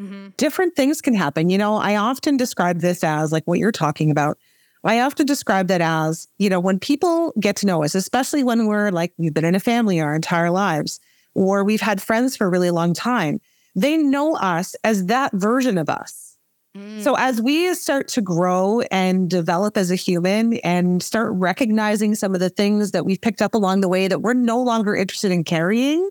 [0.00, 0.28] mm-hmm.
[0.36, 1.50] different things can happen.
[1.50, 4.38] You know, I often describe this as like what you're talking about.
[4.84, 8.66] I often describe that as, you know, when people get to know us, especially when
[8.66, 11.00] we're like, we've been in a family our entire lives,
[11.34, 13.40] or we've had friends for a really long time,
[13.74, 16.36] they know us as that version of us.
[16.76, 17.02] Mm.
[17.02, 22.34] So as we start to grow and develop as a human and start recognizing some
[22.34, 25.32] of the things that we've picked up along the way that we're no longer interested
[25.32, 26.08] in carrying,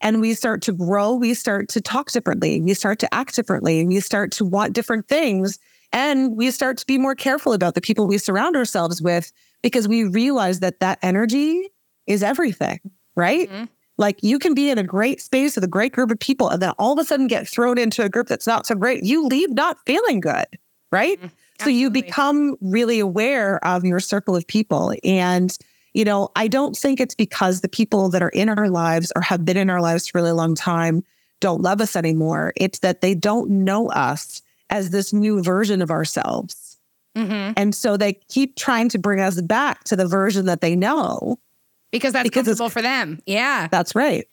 [0.00, 3.86] and we start to grow, we start to talk differently, we start to act differently,
[3.86, 5.58] we start to want different things
[5.94, 9.86] and we start to be more careful about the people we surround ourselves with because
[9.86, 11.70] we realize that that energy
[12.08, 12.80] is everything,
[13.14, 13.48] right?
[13.48, 13.64] Mm-hmm.
[13.96, 16.60] Like you can be in a great space with a great group of people and
[16.60, 19.04] then all of a sudden get thrown into a group that's not so great.
[19.04, 20.46] You leave not feeling good,
[20.90, 21.16] right?
[21.18, 21.28] Mm-hmm.
[21.60, 24.92] So you become really aware of your circle of people.
[25.04, 25.56] And,
[25.92, 29.22] you know, I don't think it's because the people that are in our lives or
[29.22, 31.04] have been in our lives for a really long time
[31.38, 32.52] don't love us anymore.
[32.56, 34.42] It's that they don't know us
[34.74, 36.78] as this new version of ourselves.
[37.16, 37.52] Mm-hmm.
[37.56, 41.38] And so they keep trying to bring us back to the version that they know.
[41.92, 43.20] Because that's because comfortable for them.
[43.24, 43.68] Yeah.
[43.70, 44.26] That's right.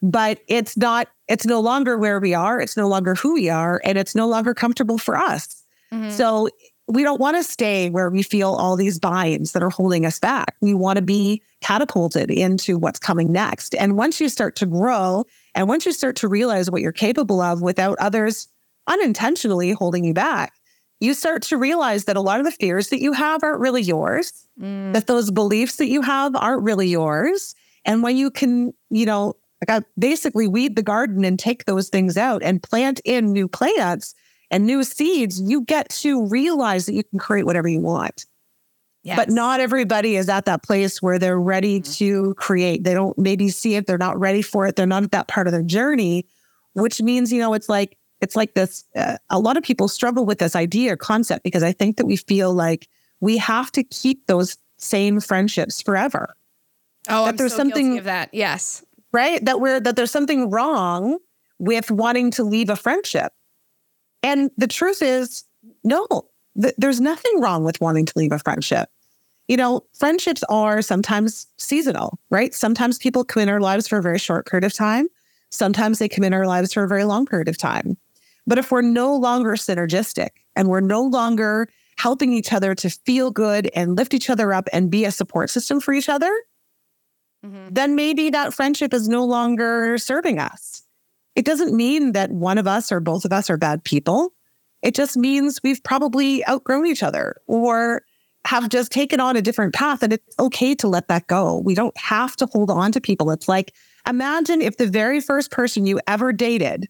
[0.00, 2.60] But it's not, it's no longer where we are.
[2.60, 3.80] It's no longer who we are.
[3.82, 5.64] And it's no longer comfortable for us.
[5.92, 6.10] Mm-hmm.
[6.10, 6.48] So
[6.86, 10.20] we don't want to stay where we feel all these binds that are holding us
[10.20, 10.54] back.
[10.60, 13.74] We want to be catapulted into what's coming next.
[13.74, 15.24] And once you start to grow
[15.56, 18.46] and once you start to realize what you're capable of without others
[18.88, 20.54] unintentionally holding you back,
[21.00, 23.82] you start to realize that a lot of the fears that you have aren't really
[23.82, 24.92] yours, mm.
[24.92, 27.54] that those beliefs that you have aren't really yours.
[27.84, 29.34] And when you can, you know,
[29.98, 34.14] basically weed the garden and take those things out and plant in new plants
[34.50, 38.26] and new seeds, you get to realize that you can create whatever you want.
[39.04, 39.16] Yes.
[39.16, 41.92] But not everybody is at that place where they're ready mm-hmm.
[41.92, 42.84] to create.
[42.84, 45.46] They don't maybe see it, they're not ready for it, they're not at that part
[45.46, 46.26] of their journey,
[46.74, 50.24] which means, you know, it's like it's like this uh, a lot of people struggle
[50.26, 52.88] with this idea or concept because I think that we feel like
[53.20, 56.34] we have to keep those same friendships forever.
[57.08, 58.30] Oh, that I'm there's so something of that.
[58.32, 58.84] Yes.
[59.12, 59.44] Right?
[59.44, 61.18] That we're that there's something wrong
[61.58, 63.32] with wanting to leave a friendship
[64.22, 65.44] and the truth is,
[65.84, 66.06] no,
[66.60, 68.88] th- there's nothing wrong with wanting to leave a friendship.
[69.46, 72.52] You know, friendships are sometimes seasonal, right?
[72.52, 75.06] Sometimes people come in our lives for a very short period of time.
[75.50, 77.96] Sometimes they come in our lives for a very long period of time.
[78.48, 83.30] But if we're no longer synergistic and we're no longer helping each other to feel
[83.30, 86.32] good and lift each other up and be a support system for each other,
[87.44, 87.68] mm-hmm.
[87.70, 90.82] then maybe that friendship is no longer serving us.
[91.36, 94.32] It doesn't mean that one of us or both of us are bad people.
[94.80, 98.02] It just means we've probably outgrown each other or
[98.46, 100.02] have just taken on a different path.
[100.02, 101.58] And it's okay to let that go.
[101.58, 103.30] We don't have to hold on to people.
[103.30, 103.74] It's like,
[104.08, 106.88] imagine if the very first person you ever dated.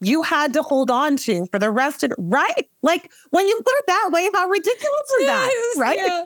[0.00, 2.68] You had to hold on to for the rest of right?
[2.82, 5.74] Like when you put it that way, how ridiculous is that?
[5.78, 5.98] Right?
[5.98, 6.24] Yeah.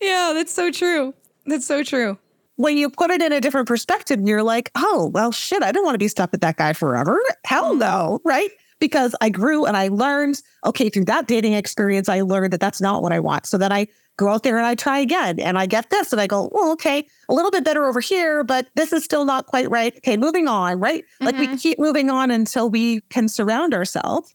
[0.00, 1.14] yeah, that's so true.
[1.46, 2.18] That's so true
[2.56, 5.84] when you put it in a different perspective, you're like, oh, well, shit, I don't
[5.84, 7.18] want to be stuck with that guy forever.
[7.44, 7.80] Hell mm-hmm.
[7.80, 8.50] no, right?
[8.78, 12.80] Because I grew and I learned, okay, through that dating experience, I learned that that's
[12.80, 13.46] not what I want.
[13.46, 16.20] So then I go out there and I try again and I get this and
[16.20, 19.46] I go, well, okay, a little bit better over here, but this is still not
[19.46, 19.96] quite right.
[19.96, 21.04] Okay, moving on, right?
[21.04, 21.24] Mm-hmm.
[21.24, 21.56] Like we mm-hmm.
[21.56, 24.34] keep moving on until we can surround ourselves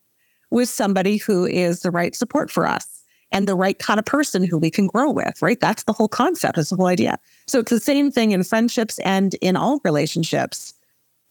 [0.50, 4.44] with somebody who is the right support for us and the right kind of person
[4.44, 5.60] who we can grow with, right?
[5.60, 7.20] That's the whole concept, that's the whole idea.
[7.46, 10.74] So it's the same thing in friendships and in all relationships.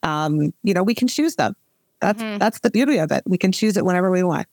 [0.02, 1.56] Um, you know, we can choose them.
[2.00, 2.38] That's mm-hmm.
[2.38, 3.22] that's the beauty of it.
[3.26, 4.46] We can choose it whenever we want.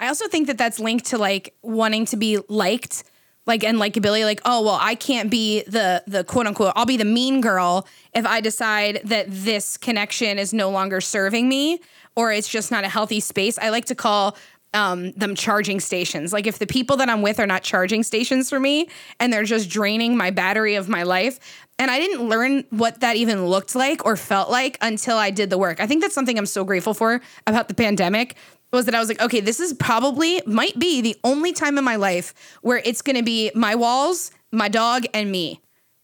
[0.00, 3.04] I also think that that's linked to like wanting to be liked,
[3.46, 4.24] like and likability.
[4.24, 6.72] Like, oh well, I can't be the the quote unquote.
[6.76, 11.48] I'll be the mean girl if I decide that this connection is no longer serving
[11.48, 11.80] me
[12.16, 13.58] or it's just not a healthy space.
[13.58, 14.36] I like to call
[14.72, 16.32] um, them charging stations.
[16.32, 19.44] Like if the people that I'm with are not charging stations for me and they're
[19.44, 21.40] just draining my battery of my life.
[21.78, 25.50] And I didn't learn what that even looked like or felt like until I did
[25.50, 25.80] the work.
[25.80, 28.36] I think that's something I'm so grateful for about the pandemic
[28.72, 31.84] was that I was like, okay, this is probably might be the only time in
[31.84, 35.60] my life where it's going to be my walls, my dog and me.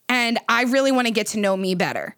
[0.09, 2.17] And I really want to get to know me better.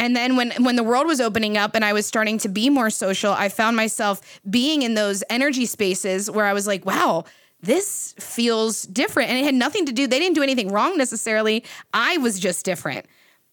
[0.00, 2.70] And then when when the world was opening up and I was starting to be
[2.70, 7.24] more social, I found myself being in those energy spaces where I was like, wow,
[7.60, 9.30] this feels different.
[9.30, 11.64] And it had nothing to do, they didn't do anything wrong necessarily.
[11.92, 13.06] I was just different.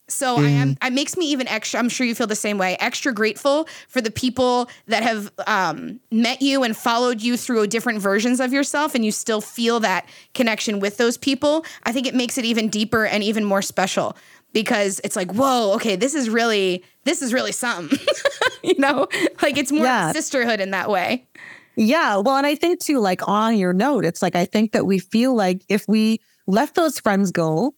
[0.08, 0.46] So mm.
[0.46, 0.88] I am mm-hmm.
[0.88, 4.02] it makes me even extra I'm sure you feel the same way, extra grateful for
[4.02, 8.96] the people that have um, met you and followed you through different versions of yourself
[8.96, 11.66] and you still feel that connection with those people.
[11.84, 14.16] I think it makes it even deeper and even more special
[14.54, 18.00] because it's like, whoa, okay, this is really this is really something.
[18.64, 19.08] you know?
[19.42, 20.12] Like it's more yeah.
[20.12, 21.28] sisterhood in that way.
[21.76, 22.18] Yeah.
[22.18, 25.00] Well, and I think too, like on your note, it's like I think that we
[25.00, 27.74] feel like if we let those friends go,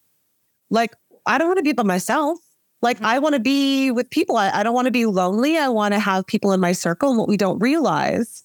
[0.69, 0.93] like
[1.27, 2.39] I don't want to be by myself.
[2.81, 3.05] Like mm-hmm.
[3.05, 4.37] I want to be with people.
[4.37, 5.57] I, I don't want to be lonely.
[5.57, 7.09] I want to have people in my circle.
[7.09, 8.43] And what we don't realize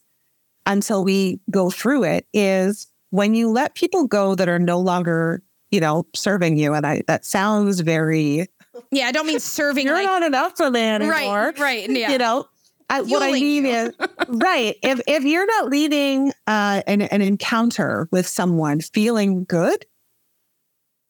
[0.67, 5.43] until we go through it is when you let people go that are no longer
[5.73, 6.75] you know, serving you.
[6.75, 8.47] And I that sounds very
[8.93, 11.47] Yeah, I don't mean serving You're like, not enough for that anymore.
[11.47, 11.91] Right, right.
[11.91, 12.13] Yeah.
[12.13, 12.47] You know,
[12.89, 13.93] I, what I mean is
[14.29, 14.77] right.
[14.83, 19.85] If if you're not leaving uh, an, an encounter with someone feeling good,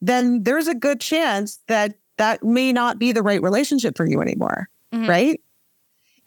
[0.02, 4.20] then there's a good chance that that may not be the right relationship for you
[4.20, 4.68] anymore.
[4.92, 5.08] Mhm.
[5.08, 5.40] Right.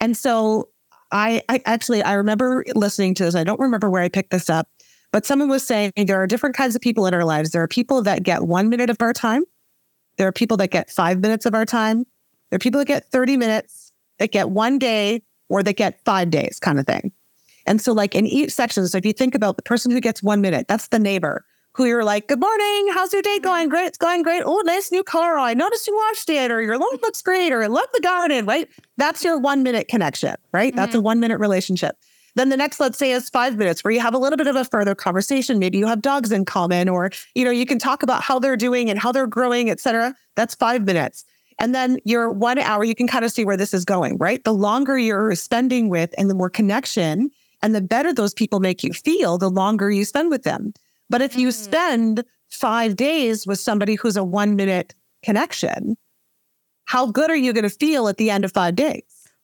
[0.00, 0.70] And so
[1.12, 3.36] I, I actually I remember listening to this.
[3.36, 4.68] I don't remember where I picked this up,
[5.12, 7.50] but someone was saying there are different kinds of people in our lives.
[7.50, 9.44] There are people that get one minute of our time.
[10.16, 12.04] There are people that get five minutes of our time.
[12.50, 16.30] There are people that get 30 minutes, that get one day, or that get five
[16.30, 17.12] days, kind of thing.
[17.66, 20.22] And so, like in each section, so if you think about the person who gets
[20.22, 21.44] one minute, that's the neighbor
[21.76, 22.88] who you're like, Good morning.
[22.92, 23.68] How's your day going?
[23.68, 23.86] Great.
[23.86, 24.42] It's going great.
[24.46, 25.38] Oh, nice new car.
[25.38, 28.46] I noticed you washed it, or your lawn looks great, or I love the garden,
[28.46, 28.68] right?
[28.96, 30.74] That's your one minute connection, right?
[30.74, 31.04] That's a mm-hmm.
[31.04, 31.96] one minute relationship.
[32.34, 34.56] Then the next, let's say, is five minutes where you have a little bit of
[34.56, 35.58] a further conversation.
[35.58, 38.56] Maybe you have dogs in common, or you know, you can talk about how they're
[38.56, 40.14] doing and how they're growing, et cetera.
[40.34, 41.24] That's five minutes.
[41.58, 44.42] And then your one hour, you can kind of see where this is going, right?
[44.44, 47.30] The longer you're spending with and the more connection
[47.62, 50.72] and the better those people make you feel, the longer you spend with them.
[51.08, 51.54] But if you Mhm.
[51.54, 55.96] spend five days with somebody who's a one minute connection,
[56.84, 59.02] how good are you going to feel at the end of five days?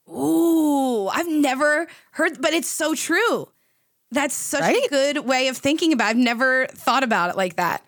[0.08, 3.48] Ooh, I've never heard, but it's so true.
[4.10, 6.08] That's such a good way of thinking about.
[6.08, 6.10] It.
[6.10, 7.82] I've never thought about it like that.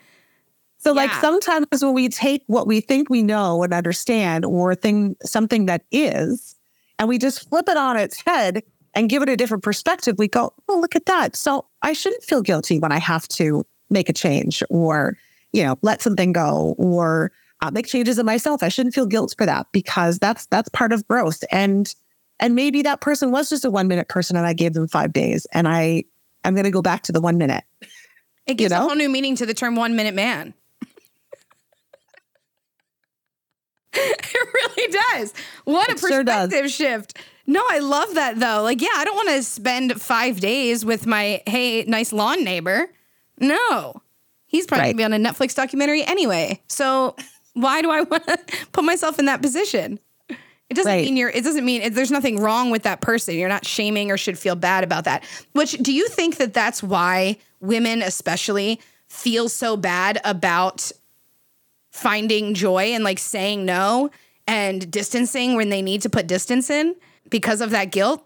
[0.79, 5.17] So, like sometimes when we take what we think we know and understand, or thing
[5.23, 6.57] something that is,
[6.99, 8.63] and we just flip it on its head
[8.95, 12.25] and give it a different perspective, we go, "Oh, look at that!" So I shouldn't
[12.25, 15.17] feel guilty when I have to make a change, or
[15.53, 18.63] you know, let something go, or uh, make changes in myself.
[18.63, 21.43] I shouldn't feel guilt for that because that's that's part of growth.
[21.51, 21.93] And
[22.41, 25.13] and maybe that person was just a one minute person, and I gave them five
[25.13, 26.05] days, and I
[26.45, 27.65] I'm going to go back to the one minute.
[28.47, 28.83] It gives a know?
[28.89, 30.53] whole new meaning to the term one minute man.
[33.95, 35.33] it really does.
[35.65, 36.49] What a It sure does.
[36.49, 37.19] perspective shift.
[37.47, 38.63] No, I love that though.
[38.63, 42.89] Like, yeah, I don't want to spend five days with my hey, nice lawn neighbor.
[43.39, 44.01] No.
[44.47, 44.97] He's probably Right.
[44.97, 46.61] gonna be on a Netflix documentary anyway.
[46.69, 47.17] So
[47.55, 48.39] why do I want to
[48.73, 49.99] put myself in that position?
[50.71, 51.05] It doesn't Right.
[51.05, 53.35] mean you're, it doesn't mean it, there's nothing wrong with that person.
[53.37, 55.23] You're not shaming or should feel bad about that.
[55.53, 60.91] Which do you think that that's why women, especially, feel so bad about
[61.91, 64.11] finding joy and like saying no
[64.47, 66.95] and distancing when they need to put distance in
[67.35, 68.25] because of that guilt?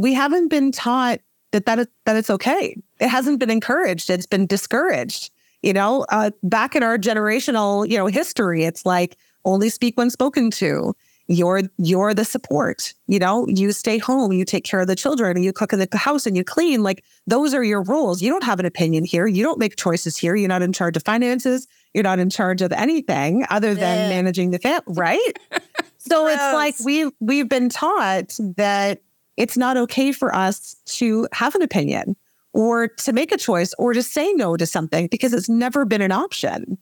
[0.00, 1.20] we haven't been taught
[1.52, 2.76] that that, is, that it's okay.
[3.00, 4.08] It hasn't been encouraged.
[4.10, 5.30] It's been discouraged.
[5.62, 10.08] You know, uh, back in our generational, you know, history, it's like only speak when
[10.08, 10.94] spoken to.
[11.26, 12.92] You're you're the support.
[13.06, 15.78] You know, you stay home, you take care of the children, and you cook in
[15.78, 16.82] the house and you clean.
[16.82, 18.20] Like those are your roles.
[18.20, 19.28] You don't have an opinion here.
[19.28, 20.34] You don't make choices here.
[20.34, 21.68] You're not in charge of finances.
[21.94, 24.10] You're not in charge of anything other than Ugh.
[24.10, 25.38] managing the family, right?
[26.00, 29.02] so it's like we've we've been taught that
[29.36, 32.16] it's not okay for us to have an opinion
[32.52, 36.02] or to make a choice or to say no to something because it's never been
[36.02, 36.78] an option.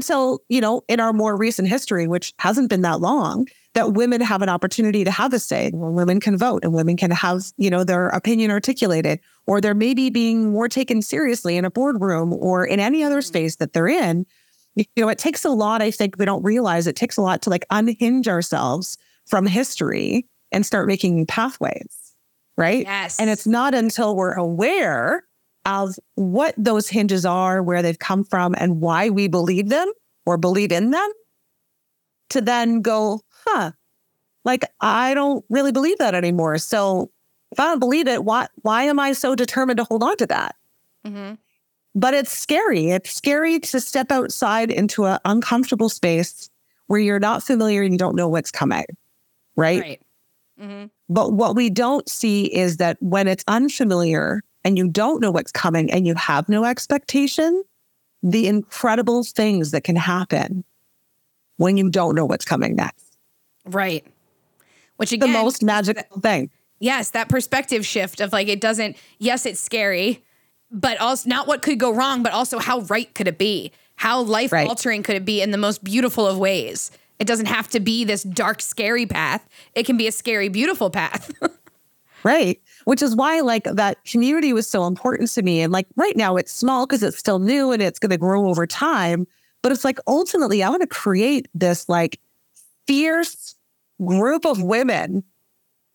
[0.00, 4.20] So, you know, in our more recent history, which hasn't been that long, that women
[4.20, 7.42] have an opportunity to have a say, where women can vote and women can have,
[7.58, 12.32] you know, their opinion articulated, or they're maybe being more taken seriously in a boardroom
[12.32, 13.24] or in any other mm.
[13.24, 14.24] space that they're in.
[14.76, 17.42] You know, it takes a lot, I think we don't realize it takes a lot
[17.42, 22.14] to like unhinge ourselves from history and start making pathways.
[22.56, 22.84] Right.
[22.84, 23.18] Yes.
[23.18, 25.24] And it's not until we're aware
[25.66, 29.90] of what those hinges are, where they've come from, and why we believe them
[30.26, 31.08] or believe in them
[32.30, 33.72] to then go, huh,
[34.44, 36.58] like I don't really believe that anymore.
[36.58, 37.10] So
[37.50, 40.26] if I don't believe it, why why am I so determined to hold on to
[40.26, 40.54] that?
[41.06, 41.38] Mhm.
[41.94, 42.90] But it's scary.
[42.90, 46.50] It's scary to step outside into an uncomfortable space
[46.86, 48.84] where you're not familiar and you don't know what's coming.
[49.56, 49.80] Right.
[49.80, 50.00] Right.
[50.60, 50.90] Mhm.
[51.08, 55.52] But what we don't see is that when it's unfamiliar and you don't know what's
[55.52, 57.62] coming and you have no expectation,
[58.22, 60.64] the incredible things that can happen
[61.58, 63.16] when you don't know what's coming next.
[63.66, 64.04] Right.
[64.96, 66.50] Which again, The most magical thing.
[66.80, 68.96] yes, that perspective shift of like it doesn't.
[69.18, 70.24] Yes, it's scary,
[70.74, 73.72] but also not what could go wrong, but also how right could it be?
[73.96, 74.68] How life Right.
[74.68, 76.90] altering could it be in the most beautiful of ways?
[77.18, 79.48] It doesn't have to be this dark, scary path.
[79.74, 81.32] It can be a scary, beautiful path.
[82.24, 82.58] Right.
[82.86, 85.60] Which is why like that community was so important to me.
[85.60, 88.48] And like right now it's small because it's still new and it's going to grow
[88.48, 89.26] over time.
[89.60, 92.18] But it's like ultimately I want to create this like
[92.86, 93.56] fierce
[94.02, 95.22] group of women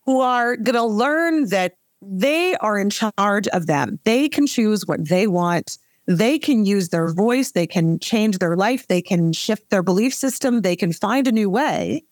[0.06, 3.98] who are going to learn that they are in charge of them.
[4.04, 5.78] They can choose what they want.
[6.06, 7.52] They can use their voice.
[7.52, 8.88] They can change their life.
[8.88, 10.62] They can shift their belief system.
[10.62, 12.04] They can find a new way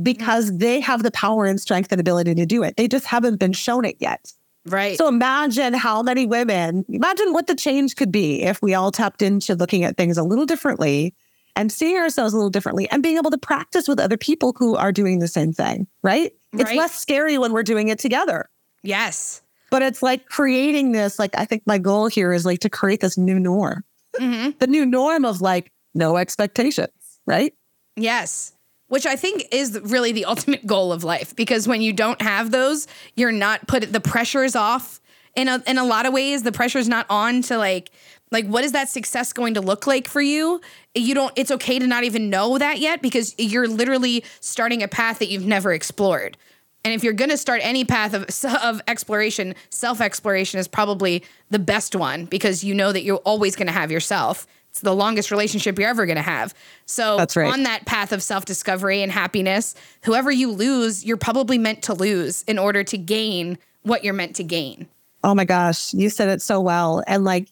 [0.00, 0.58] because mm-hmm.
[0.58, 2.76] they have the power and strength and ability to do it.
[2.76, 4.32] They just haven't been shown it yet.
[4.66, 4.96] right.
[4.96, 9.22] So imagine how many women, imagine what the change could be if we all tapped
[9.22, 11.14] into looking at things a little differently
[11.56, 14.76] and seeing ourselves a little differently and being able to practice with other people who
[14.76, 16.32] are doing the same thing, right?
[16.52, 18.48] It's less scary when we're doing it together.
[18.82, 19.42] Yes.
[19.70, 23.00] But it's like creating this, like, I think my goal here is like to create
[23.00, 23.84] this new norm,
[24.18, 26.90] hmm the new norm of like no expectations,
[27.26, 27.54] right?
[27.96, 28.52] Yes.
[28.88, 32.50] Which I think is really the ultimate goal of life because when you don't have
[32.50, 35.00] those, you're not put the pressure is off.
[35.36, 37.90] In a in a lot of ways, the pressure is not on to like
[38.32, 40.60] like what is that success going to look like for you?
[40.94, 44.88] You don't it's okay to not even know that yet because you're literally starting a
[44.88, 46.36] path that you've never explored.
[46.84, 48.26] And if you're going to start any path of
[48.62, 53.66] of exploration, self-exploration is probably the best one because you know that you're always going
[53.66, 54.46] to have yourself.
[54.70, 56.54] It's the longest relationship you're ever going to have.
[56.86, 57.52] So That's right.
[57.52, 62.44] on that path of self-discovery and happiness, whoever you lose, you're probably meant to lose
[62.44, 64.88] in order to gain what you're meant to gain.
[65.24, 67.02] Oh my gosh, you said it so well.
[67.06, 67.48] And like,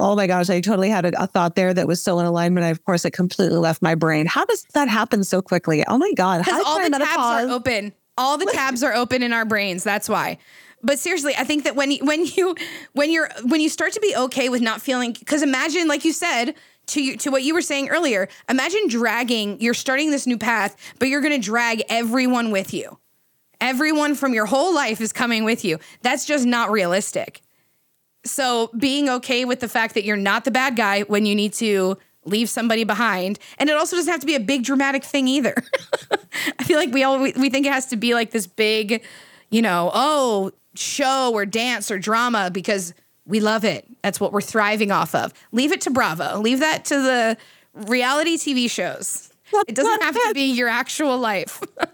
[0.00, 2.64] oh my gosh, I totally had a, a thought there that was so in alignment.
[2.64, 4.26] I, of course, it completely left my brain.
[4.26, 5.84] How does that happen so quickly?
[5.86, 6.44] Oh my God.
[6.44, 7.92] Because all the tabs are open.
[8.18, 9.84] All the tabs are open in our brains.
[9.84, 10.38] That's why.
[10.82, 12.54] But seriously, I think that when when you
[12.92, 16.12] when you're when you start to be okay with not feeling because imagine like you
[16.12, 16.54] said
[16.88, 20.76] to you, to what you were saying earlier, imagine dragging you're starting this new path,
[20.98, 22.98] but you're going to drag everyone with you.
[23.60, 25.78] Everyone from your whole life is coming with you.
[26.02, 27.40] That's just not realistic.
[28.24, 31.52] So being okay with the fact that you're not the bad guy when you need
[31.54, 35.28] to leave somebody behind, and it also doesn't have to be a big dramatic thing
[35.28, 35.54] either.
[36.58, 39.02] I feel like we all we, we think it has to be like this big,
[39.50, 42.94] you know, oh show or dance or drama because
[43.26, 43.86] we love it.
[44.02, 45.32] That's what we're thriving off of.
[45.52, 46.38] Leave it to Bravo.
[46.38, 47.36] Leave that to the
[47.74, 49.32] reality TV shows.
[49.68, 51.60] It doesn't have to be your actual life.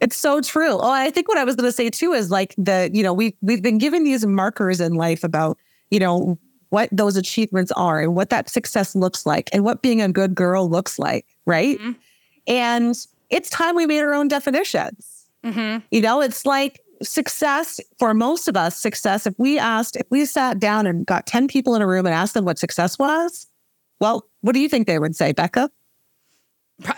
[0.00, 0.78] It's so true.
[0.78, 3.12] Oh, I think what I was going to say too is like the, you know,
[3.12, 5.58] we we've been given these markers in life about,
[5.90, 6.38] you know,
[6.70, 10.34] what those achievements are and what that success looks like and what being a good
[10.34, 11.78] girl looks like, right?
[11.78, 11.96] Mhm.
[12.46, 15.26] And it's time we made our own definitions.
[15.44, 15.82] Mhm.
[15.90, 20.24] You know, it's like success for most of us, success, if we asked, if we
[20.26, 23.46] sat down and got 10 people in a room and asked them what success was,
[24.00, 25.70] well, what do you think they would say, Becca?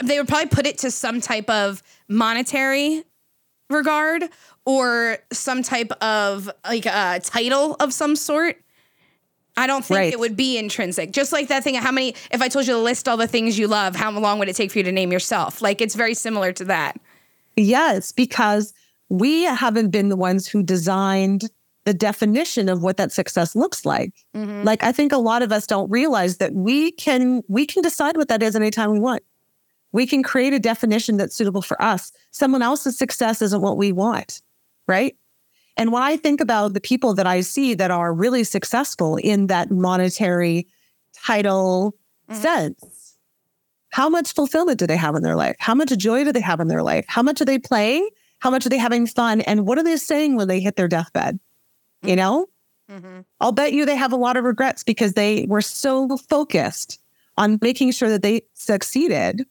[0.03, 3.05] They would probably put it to some type of monetary
[3.70, 4.29] regard
[4.64, 8.57] or some type of like a title of some sort.
[9.57, 10.12] I don't think Right.
[10.12, 11.11] it would be intrinsic.
[11.12, 13.59] Just like that thing, how many, if I told you to list all the things
[13.59, 15.61] you love, how long would it take for you to name yourself?
[15.61, 16.98] Like it's very similar to that.
[17.57, 18.72] Yes, because
[19.11, 21.50] we haven't been the ones who designed
[21.84, 24.12] the definition of what that success looks like.
[24.34, 24.64] Mhm.
[24.64, 28.16] Like I think a lot of us don't realize that we can we can decide
[28.16, 29.22] what that is anytime we want.
[29.92, 32.11] We can create a definition that's suitable for us.
[32.30, 34.40] Someone else's success isn't what we want,
[34.88, 35.14] right?
[35.77, 39.47] And when I think about the people that I see that are really successful in
[39.47, 40.66] that monetary
[41.14, 41.95] title
[42.29, 42.37] Mhm.
[42.37, 43.16] sense,
[43.91, 45.57] how much fulfillment do they have in their life?
[45.59, 47.05] How much joy do they have in their life?
[47.09, 48.09] How much are they playing?
[48.39, 49.41] How much are they having fun?
[49.43, 51.39] And what are they saying when they hit their deathbed?
[52.03, 52.49] You know,
[52.91, 53.25] Mhm.
[53.41, 56.99] I'll bet you they have a lot of regrets because they were so focused
[57.37, 59.47] on making sure that they succeeded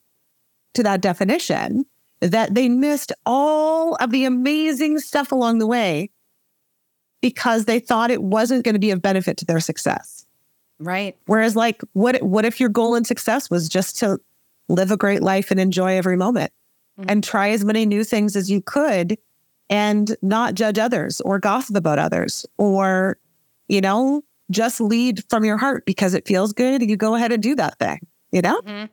[0.74, 1.84] to that definition
[2.22, 6.08] that they missed all of the amazing stuff along the way
[7.20, 10.26] because they thought it wasn't going to be of benefit to their success.
[10.78, 11.16] Right.
[11.26, 14.18] Whereas, like, what what if your goal in success was just to
[14.68, 16.52] live a great life and enjoy every moment
[16.98, 17.04] Mhm.
[17.08, 19.16] and try as many new things as you could
[19.70, 23.18] and not judge others or gossip about others or,
[23.68, 26.82] you know, just lead from your heart because it feels good.
[26.82, 27.98] You go ahead and do that thing,
[28.32, 28.60] you know?
[28.62, 28.88] Mhm.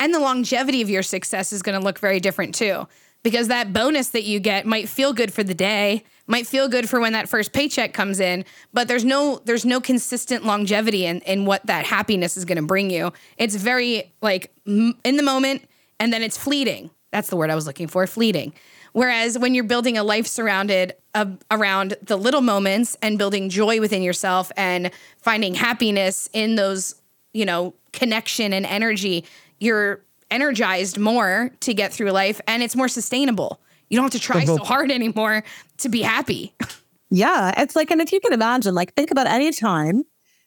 [0.00, 2.86] And the longevity of your success is going to look very different too.
[3.24, 6.88] Because that bonus that you get might feel good for the day, might feel good
[6.88, 11.20] for when that first paycheck comes in, but there's no there's no consistent longevity in
[11.22, 13.12] in what that happiness is going to bring you.
[13.36, 15.62] It's very like in the moment
[15.98, 16.90] and then it's fleeting.
[17.10, 18.52] That's the word I was looking for, fleeting.
[18.92, 23.80] Whereas when you're building a life surrounded uh, around the little moments and building joy
[23.80, 26.94] within yourself and finding happiness in those,
[27.32, 29.24] you know, connection and energy,
[29.60, 33.60] you're energized more to get through life and it's more sustainable.
[33.88, 35.44] You don't have to try so hard anymore
[35.78, 36.54] to be happy.
[37.10, 37.52] Yeah.
[37.56, 40.02] It's like, and if you can imagine, like, think about any time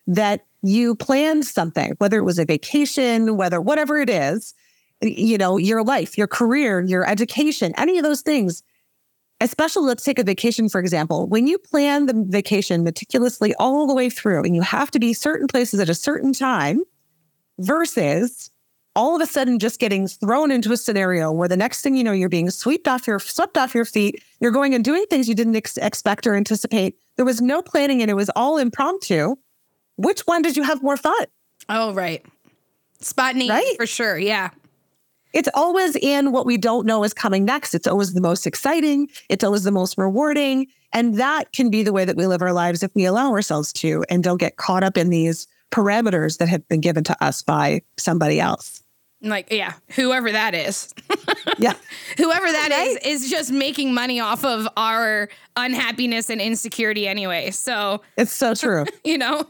[0.06, 4.54] that you planned something, whether it was a vacation, whether whatever it is,
[5.02, 8.62] you know, your life, your career, your education, any of those things.
[9.40, 11.28] Especially, let's take a vacation, for example.
[11.28, 15.14] When you plan the vacation meticulously all the way through, and you have to be
[15.14, 16.84] certain places at a certain time,
[17.58, 18.52] versus
[18.96, 22.04] all of a sudden just getting thrown into a scenario where the next thing you
[22.04, 24.22] know, you're being swept off your swept off your feet.
[24.40, 26.96] You're going and doing things you didn't ex- expect or anticipate.
[27.16, 29.36] There was no planning and it was all impromptu.
[29.98, 31.26] Which one did you have more fun?
[31.70, 32.26] Oh, right.
[33.00, 33.76] Spontaneity Right?
[33.78, 34.18] for sure.
[34.18, 34.50] Yeah.
[35.34, 37.74] It's always in what we don't know is coming next.
[37.74, 39.08] It's always the most exciting.
[39.30, 40.68] It's always the most rewarding.
[40.92, 43.72] And that can be the way that we live our lives if we allow ourselves
[43.74, 47.42] to and don't get caught up in these parameters that have been given to us
[47.42, 48.84] by somebody else.
[49.24, 50.94] Like, yeah, whoever that is.
[51.58, 51.74] Yeah.
[52.18, 57.52] whoever that is is just making money off of our unhappiness and insecurity anyway.
[57.52, 58.86] So, It's so true.
[59.04, 59.46] you know.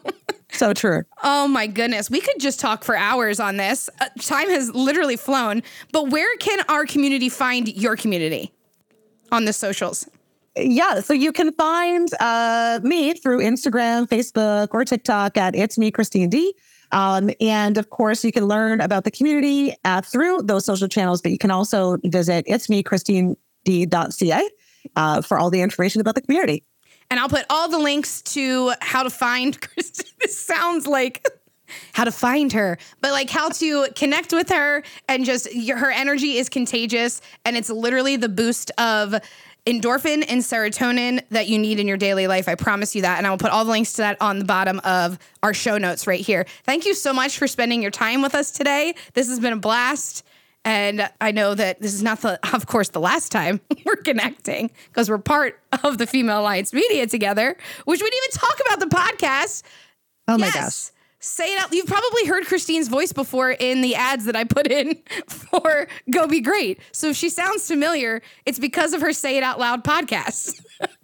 [0.51, 1.03] so true.
[1.23, 2.09] Oh my goodness.
[2.09, 3.89] We could just talk for hours on this.
[3.99, 5.63] Uh, time has literally flown.
[5.91, 8.51] But where can our community find your community
[9.31, 10.07] on the socials?
[10.55, 10.99] Yeah.
[10.99, 16.29] So you can find uh, me through Instagram, Facebook, or TikTok at It's Me, Christine
[16.29, 16.53] D.
[16.91, 21.21] Um, and of course, you can learn about the community uh, through those social channels,
[21.21, 24.49] but you can also visit It's Me, Christine D.ca
[24.95, 26.63] uh, for all the information about the community.
[27.09, 30.11] And I'll put all the links to how to find Christine.
[30.19, 31.25] This sounds like
[31.93, 35.91] how to find her, but like how to connect with her and just your, her
[35.91, 39.15] energy is contagious and it's literally the boost of
[39.65, 42.47] endorphin and serotonin that you need in your daily life.
[42.47, 43.17] I promise you that.
[43.17, 45.77] And I will put all the links to that on the bottom of our show
[45.77, 46.45] notes right here.
[46.63, 48.95] Thank you so much for spending your time with us today.
[49.13, 50.25] This has been a blast.
[50.63, 54.71] And I know that this is not the, of course, the last time we're connecting
[54.87, 57.55] because we're part of the Female Alliance Media together,
[57.85, 59.63] which we didn't even talk about the podcast.
[60.27, 60.55] Oh my yes.
[60.91, 61.00] gosh.
[61.23, 61.71] Say it out.
[61.71, 64.97] You've probably heard Christine's voice before in the ads that I put in
[65.27, 66.79] for Go Be Great.
[66.91, 70.59] So if she sounds familiar, it's because of her Say It Out Loud podcast.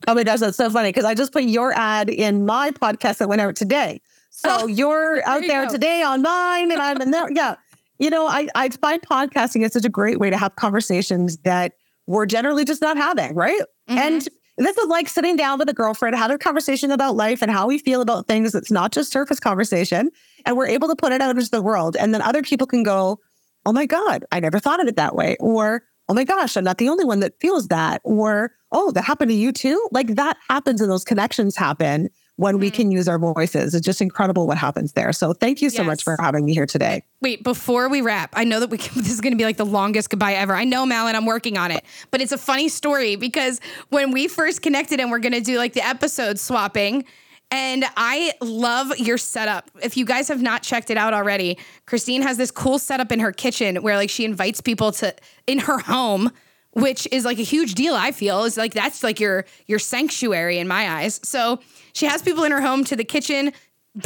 [0.08, 3.20] Oh my gosh, that's so funny because I just put your ad in my podcast
[3.20, 4.02] that went out today.
[4.32, 5.72] So Oh, you're out you there go.
[5.72, 7.32] today on mine, and I'm in there.
[7.32, 7.56] Yeah.
[8.00, 11.74] You know, I, I find podcasting is such a great way to have conversations that
[12.08, 13.60] we're generally just not having, right?
[13.90, 13.98] Mm-hmm.
[13.98, 14.28] And
[14.66, 17.68] this is like sitting down with a girlfriend, having a conversation about life and how
[17.68, 18.56] we feel about things.
[18.56, 20.10] It's not just surface conversation.
[20.46, 21.96] And we're able to put it out into the world.
[21.96, 23.20] And then other people can go,
[23.66, 25.38] oh my God, I never thought of it that way.
[25.40, 28.02] Or, oh my gosh, I'm not the only one that feels that.
[28.04, 29.88] Or, oh, that happened to you too.
[29.92, 32.76] Like that happens and those connections happen when we Mm-hmm.
[32.76, 33.76] can use our voices.
[33.76, 35.12] It's just incredible what happens there.
[35.12, 37.04] So thank you so much for having me here today.
[37.22, 39.58] Wait, before we wrap, I know that we can, this is going to be like
[39.58, 40.54] the longest goodbye ever.
[40.54, 43.60] I know, Mallon, I'm working on it, but it's a funny story because
[43.90, 47.06] when we first connected and we're going to do like the episode swapping,
[47.50, 49.72] and I love your setup.
[49.82, 53.20] If you guys have not checked it out already, Christine has this cool setup in
[53.22, 55.16] her kitchen where like she invites people to
[55.48, 56.30] in her home,
[56.74, 57.96] which is like a huge deal.
[57.96, 61.22] I feel is like that's like your your sanctuary in my eyes.
[61.24, 61.60] So
[61.98, 63.52] she has people in her home to the kitchen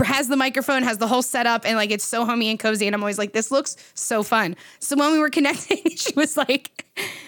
[0.06, 2.88] has the microphone, has the whole setup, and like it's so homey and cozy.
[2.88, 4.56] And I'm always like, this looks so fun.
[4.80, 6.86] So when we were connecting, she was like,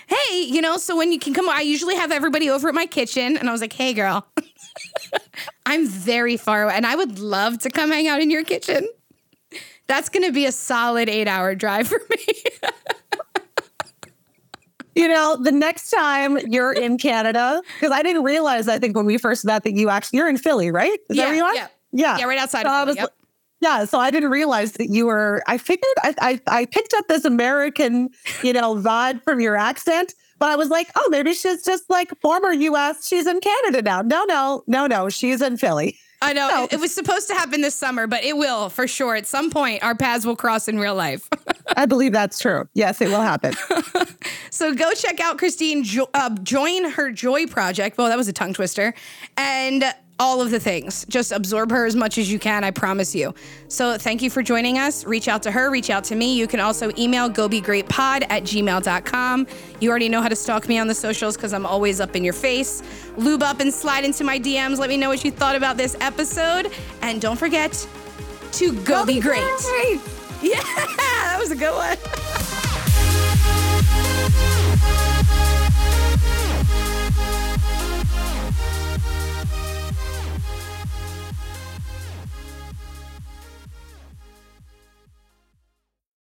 [0.08, 2.86] hey, you know, so when you can come, I usually have everybody over at my
[2.86, 3.36] kitchen.
[3.36, 4.26] And I was like, hey, girl,
[5.66, 8.88] I'm very far away and I would love to come hang out in your kitchen.
[9.88, 12.26] That's going to be a solid eight hour drive for me.
[14.96, 19.06] You know, the next time you're in Canada, because I didn't realize, I think when
[19.06, 21.00] we first met that you actually, you're in Philly, right?
[21.10, 21.56] Is that where you are?
[21.56, 21.68] yeah.
[21.92, 22.18] Yeah.
[22.18, 22.88] Yeah, right outside So of Philly.
[22.88, 23.14] was Yep.
[23.62, 25.42] Yeah, so I didn't realize that you were.
[25.48, 28.10] I figured I, I I picked up this American,
[28.44, 32.10] you know, vibe from your accent, but I was like, oh, maybe she's just like
[32.20, 33.08] former U.S.
[33.08, 34.02] She's in Canada now.
[34.02, 35.08] No, no, no, no.
[35.08, 35.98] She's in Philly.
[36.24, 36.64] I know No.
[36.66, 39.16] it, it was supposed to happen this summer, but it will for sure.
[39.16, 41.30] At some point, our paths will cross in real life.
[41.78, 42.68] I believe that's true.
[42.74, 43.54] Yes, it will happen.
[44.50, 45.84] So go check out Christine.
[45.84, 47.98] Jo- uh, join her Joy Project.
[47.98, 48.94] Well, that was a tongue twister,
[49.36, 49.84] and
[50.20, 51.06] all of the things.
[51.10, 53.34] Just absorb her as much as you can, I promise you.
[53.68, 55.06] So thank you for joining us.
[55.06, 56.36] Reach out to her, reach out to me.
[56.38, 59.48] You can also email gobegreatpod at gmail.com.
[59.80, 62.24] You already know how to stalk me on the socials because I'm always up in
[62.24, 62.84] your face.
[63.18, 64.78] Lube up and slide into my DMs.
[64.78, 66.72] Let me know what you thought about this episode.
[67.02, 67.88] And don't forget
[68.54, 69.44] to go, go be, be great.
[69.44, 70.02] great.
[70.44, 71.98] Yeah, that was a good one.